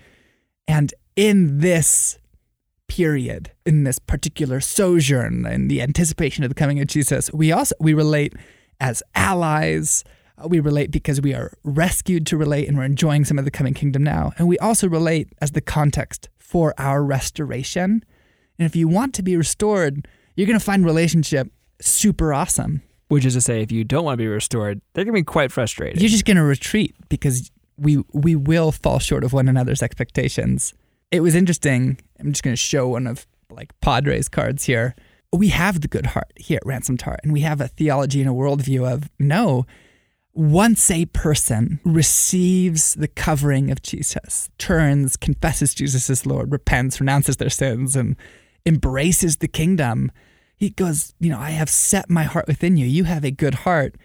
And 0.68 0.92
in 1.14 1.60
this 1.60 2.18
period, 2.88 3.52
in 3.64 3.84
this 3.84 3.98
particular 3.98 4.60
sojourn, 4.60 5.46
in 5.46 5.68
the 5.68 5.80
anticipation 5.80 6.44
of 6.44 6.50
the 6.50 6.54
coming 6.54 6.80
of 6.80 6.86
Jesus, 6.88 7.32
we 7.32 7.52
also 7.52 7.74
we 7.80 7.94
relate 7.94 8.34
as 8.80 9.02
allies. 9.14 10.04
Uh, 10.38 10.48
we 10.48 10.60
relate 10.60 10.90
because 10.90 11.20
we 11.20 11.32
are 11.32 11.56
rescued 11.64 12.26
to 12.26 12.36
relate 12.36 12.68
and 12.68 12.76
we're 12.76 12.84
enjoying 12.84 13.24
some 13.24 13.38
of 13.38 13.46
the 13.46 13.50
coming 13.50 13.72
kingdom 13.72 14.02
now. 14.02 14.32
And 14.36 14.46
we 14.46 14.58
also 14.58 14.86
relate 14.86 15.28
as 15.40 15.52
the 15.52 15.62
context 15.62 16.28
for 16.46 16.72
our 16.78 17.02
restoration. 17.02 18.04
And 18.56 18.66
if 18.66 18.76
you 18.76 18.86
want 18.86 19.14
to 19.14 19.22
be 19.22 19.36
restored, 19.36 20.06
you're 20.36 20.46
going 20.46 20.58
to 20.58 20.64
find 20.64 20.84
relationship 20.84 21.50
super 21.80 22.32
awesome. 22.32 22.82
Which 23.08 23.24
is 23.24 23.34
to 23.34 23.40
say, 23.40 23.62
if 23.62 23.72
you 23.72 23.84
don't 23.84 24.04
want 24.04 24.14
to 24.14 24.22
be 24.22 24.28
restored, 24.28 24.80
they're 24.92 25.04
going 25.04 25.14
to 25.14 25.20
be 25.20 25.24
quite 25.24 25.52
frustrated. 25.52 26.00
You're 26.00 26.08
just 26.08 26.24
going 26.24 26.36
to 26.36 26.44
retreat 26.44 26.94
because 27.08 27.50
we 27.76 28.02
we 28.12 28.34
will 28.34 28.72
fall 28.72 28.98
short 28.98 29.24
of 29.24 29.32
one 29.32 29.48
another's 29.48 29.82
expectations. 29.82 30.72
It 31.10 31.20
was 31.20 31.34
interesting. 31.34 31.98
I'm 32.18 32.32
just 32.32 32.42
going 32.42 32.52
to 32.52 32.60
show 32.60 32.88
one 32.88 33.06
of 33.06 33.26
like 33.50 33.78
Padres 33.80 34.28
cards 34.28 34.64
here. 34.64 34.94
We 35.32 35.48
have 35.48 35.80
the 35.80 35.88
good 35.88 36.06
heart 36.06 36.32
here 36.36 36.56
at 36.56 36.66
Ransomed 36.66 37.02
Heart, 37.02 37.20
and 37.22 37.32
we 37.32 37.40
have 37.40 37.60
a 37.60 37.68
theology 37.68 38.20
and 38.20 38.30
a 38.30 38.32
worldview 38.32 38.90
of 38.90 39.08
no, 39.18 39.66
once 40.36 40.90
a 40.90 41.06
person 41.06 41.80
receives 41.82 42.94
the 42.94 43.08
covering 43.08 43.70
of 43.70 43.80
Jesus, 43.80 44.50
turns, 44.58 45.16
confesses 45.16 45.72
Jesus 45.72 46.10
as 46.10 46.26
Lord, 46.26 46.52
repents, 46.52 47.00
renounces 47.00 47.38
their 47.38 47.48
sins, 47.48 47.96
and 47.96 48.16
embraces 48.66 49.38
the 49.38 49.48
kingdom, 49.48 50.12
he 50.56 50.70
goes, 50.70 51.14
You 51.18 51.30
know, 51.30 51.38
I 51.38 51.50
have 51.50 51.70
set 51.70 52.10
my 52.10 52.24
heart 52.24 52.46
within 52.46 52.76
you. 52.76 52.86
You 52.86 53.04
have 53.04 53.24
a 53.24 53.30
good 53.30 53.54
heart. 53.54 53.96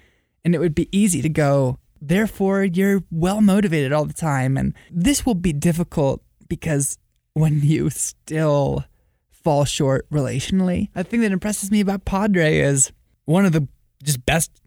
And 0.45 0.55
it 0.55 0.59
would 0.59 0.73
be 0.73 0.87
easy 0.97 1.21
to 1.21 1.29
go, 1.29 1.79
Therefore, 2.01 2.63
you're 2.63 3.03
well 3.11 3.41
motivated 3.41 3.91
all 3.91 4.05
the 4.05 4.13
time. 4.13 4.55
And 4.55 4.73
this 4.89 5.25
will 5.25 5.35
be 5.35 5.51
difficult 5.51 6.23
because 6.47 6.97
when 7.33 7.61
you 7.61 7.89
still 7.89 8.85
fall 9.31 9.65
short 9.65 10.09
relationally, 10.09 10.89
the 10.93 11.03
thing 11.03 11.21
that 11.21 11.31
impresses 11.33 11.71
me 11.71 11.81
about 11.81 12.05
Padre 12.05 12.59
is 12.59 12.93
one 13.25 13.45
of 13.45 13.51
the 13.51 13.67
just 14.01 14.25
best 14.25 14.60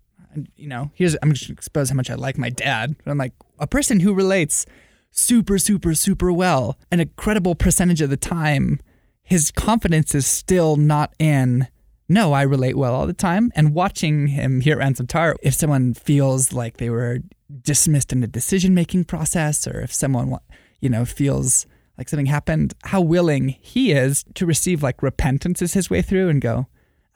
you 0.56 0.68
know, 0.68 0.90
here's 0.94 1.16
I'm 1.22 1.32
just 1.32 1.48
gonna 1.48 1.54
expose 1.54 1.88
how 1.90 1.96
much 1.96 2.10
I 2.10 2.14
like 2.14 2.38
my 2.38 2.50
dad. 2.50 2.96
But 3.04 3.10
I'm 3.10 3.18
like 3.18 3.32
a 3.58 3.66
person 3.66 4.00
who 4.00 4.14
relates 4.14 4.66
super, 5.10 5.58
super, 5.58 5.94
super 5.94 6.32
well. 6.32 6.78
An 6.90 7.00
incredible 7.00 7.54
percentage 7.54 8.00
of 8.00 8.10
the 8.10 8.16
time, 8.16 8.80
his 9.22 9.50
confidence 9.50 10.14
is 10.14 10.26
still 10.26 10.76
not 10.76 11.14
in. 11.18 11.68
No, 12.08 12.32
I 12.32 12.42
relate 12.42 12.76
well 12.76 12.94
all 12.94 13.06
the 13.06 13.14
time. 13.14 13.50
And 13.54 13.74
watching 13.74 14.26
him 14.28 14.60
here 14.60 14.74
at 14.74 14.78
Ransomed 14.78 15.10
Heart, 15.10 15.38
if 15.42 15.54
someone 15.54 15.94
feels 15.94 16.52
like 16.52 16.76
they 16.76 16.90
were 16.90 17.20
dismissed 17.62 18.12
in 18.12 18.20
the 18.20 18.26
decision 18.26 18.74
making 18.74 19.04
process, 19.04 19.66
or 19.66 19.80
if 19.80 19.92
someone, 19.92 20.38
you 20.80 20.90
know, 20.90 21.04
feels 21.04 21.66
like 21.96 22.08
something 22.08 22.26
happened, 22.26 22.74
how 22.84 23.00
willing 23.00 23.56
he 23.60 23.92
is 23.92 24.24
to 24.34 24.44
receive 24.44 24.82
like 24.82 25.02
repentance 25.02 25.62
as 25.62 25.72
his 25.72 25.88
way 25.88 26.02
through 26.02 26.28
and 26.28 26.40
go, 26.40 26.66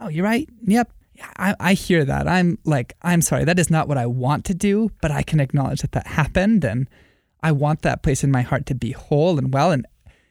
oh, 0.01 0.09
you're 0.09 0.25
right. 0.25 0.49
Yep, 0.63 0.91
I, 1.37 1.55
I 1.59 1.73
hear 1.75 2.05
that. 2.05 2.29
I'm 2.29 2.59
like, 2.65 2.95
I'm 3.03 3.23
sorry, 3.23 3.45
that 3.45 3.59
is 3.59 3.71
not 3.71 3.89
what 3.89 3.99
I 3.99 4.07
want 4.07 4.45
to 4.47 4.55
do, 4.55 4.91
but 5.01 5.11
I 5.11 5.23
can 5.23 5.41
acknowledge 5.41 5.81
that 5.83 5.93
that 5.93 6.07
happened. 6.07 6.65
And 6.65 6.89
I 7.43 7.53
want 7.53 7.83
that 7.83 8.03
place 8.03 8.25
in 8.25 8.31
my 8.31 8.43
heart 8.43 8.67
to 8.67 8.75
be 8.75 8.93
whole 8.93 9.39
and 9.39 9.53
well. 9.53 9.71
And 9.71 9.87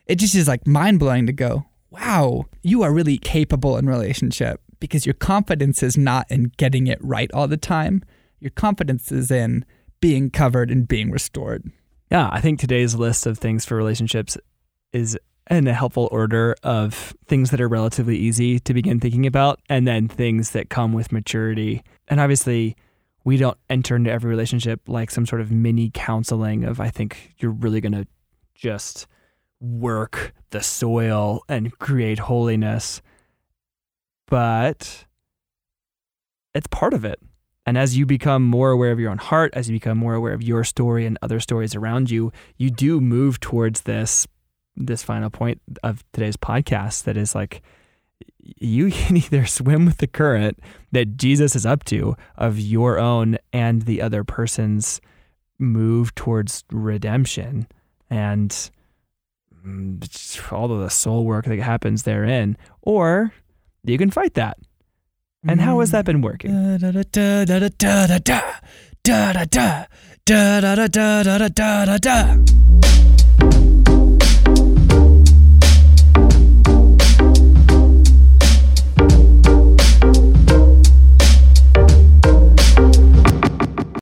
it 0.06 0.16
just 0.16 0.36
is 0.36 0.48
like 0.48 0.66
mind 0.68 1.00
blowing 1.00 1.26
to 1.28 1.34
go, 1.34 1.66
wow, 1.90 2.46
you 2.62 2.84
are 2.84 2.94
really 2.94 3.18
capable 3.18 3.78
in 3.78 3.88
relationship 3.88 4.62
because 4.80 5.06
your 5.06 5.16
confidence 5.16 5.82
is 5.82 5.98
not 5.98 6.30
in 6.30 6.52
getting 6.58 6.88
it 6.88 7.00
right 7.02 7.32
all 7.34 7.48
the 7.48 7.58
time. 7.58 8.04
Your 8.40 8.52
confidence 8.52 9.12
is 9.12 9.32
in 9.32 9.66
being 10.00 10.30
covered 10.30 10.70
and 10.70 10.88
being 10.88 11.12
restored. 11.12 11.72
Yeah, 12.12 12.30
I 12.32 12.40
think 12.40 12.60
today's 12.60 12.96
list 12.96 13.26
of 13.26 13.38
things 13.38 13.66
for 13.66 13.76
relationships 13.76 14.38
is 14.94 15.18
in 15.50 15.68
a 15.68 15.74
helpful 15.74 16.10
order 16.12 16.56
of 16.64 17.16
things 17.26 17.52
that 17.52 17.62
are 17.62 17.68
relatively 17.68 18.18
easy 18.18 18.60
to 18.60 18.74
begin 18.74 19.00
thinking 19.00 19.26
about 19.26 19.60
and 19.70 19.88
then 19.88 20.08
things 20.08 20.52
that 20.52 20.70
come 20.70 20.94
with 20.94 21.12
maturity. 21.12 21.84
And 22.08 22.20
obviously, 22.20 22.76
we 23.24 23.38
don't 23.38 23.58
enter 23.70 23.96
into 23.96 24.12
every 24.12 24.30
relationship 24.30 24.82
like 24.88 25.12
some 25.12 25.26
sort 25.26 25.42
of 25.42 25.52
mini 25.52 25.92
counseling 25.94 26.64
of, 26.64 26.80
I 26.80 26.90
think 26.90 27.36
you're 27.40 27.52
really 27.52 27.82
going 27.82 27.94
to 27.94 28.08
just 28.56 29.08
work 29.60 30.34
the 30.52 30.62
soil 30.62 31.42
and 31.50 31.78
create 31.80 32.20
holiness. 32.20 33.02
But 34.28 35.06
it's 36.54 36.68
part 36.68 36.94
of 36.94 37.06
it. 37.06 37.20
And 37.66 37.78
as 37.78 37.98
you 37.98 38.06
become 38.06 38.44
more 38.44 38.72
aware 38.72 38.92
of 38.92 39.00
your 39.00 39.12
own 39.12 39.18
heart, 39.18 39.54
as 39.54 39.70
you 39.70 39.76
become 39.76 39.98
more 39.98 40.14
aware 40.14 40.34
of 40.34 40.42
your 40.42 40.64
story 40.64 41.06
and 41.06 41.18
other 41.22 41.42
stories 41.42 41.76
around 41.76 42.10
you, 42.10 42.32
you 42.56 42.70
do 42.70 43.02
move 43.02 43.42
towards 43.42 43.82
this 43.82 44.26
this 44.78 45.04
final 45.04 45.30
point 45.30 45.62
of 45.84 46.04
today's 46.14 46.38
podcast 46.38 47.04
that 47.04 47.18
is 47.18 47.34
like 47.34 47.62
you 48.40 48.92
can 48.92 49.18
either 49.18 49.46
swim 49.46 49.86
with 49.86 49.98
the 49.98 50.08
current 50.08 50.60
that 50.92 51.18
Jesus 51.18 51.56
is 51.56 51.66
up 51.66 51.84
to 51.86 52.16
of 52.38 52.60
your 52.60 53.00
own 53.00 53.38
and 53.52 53.84
the 53.84 54.02
other 54.02 54.24
person's 54.24 55.02
move 55.60 56.14
towards 56.16 56.64
redemption 56.72 57.68
and 58.10 58.70
mm, 59.66 60.54
all 60.54 60.72
of 60.72 60.80
the 60.80 60.90
soul 60.90 61.26
work 61.26 61.46
that 61.46 61.60
happens 61.60 62.04
therein, 62.04 62.56
or 62.82 63.34
you 63.84 63.98
can 63.98 64.12
fight 64.12 64.36
that. 64.36 64.58
And 65.48 65.62
how 65.62 65.80
has 65.80 65.92
that 65.92 66.04
been 66.06 66.22
working? 66.22 66.52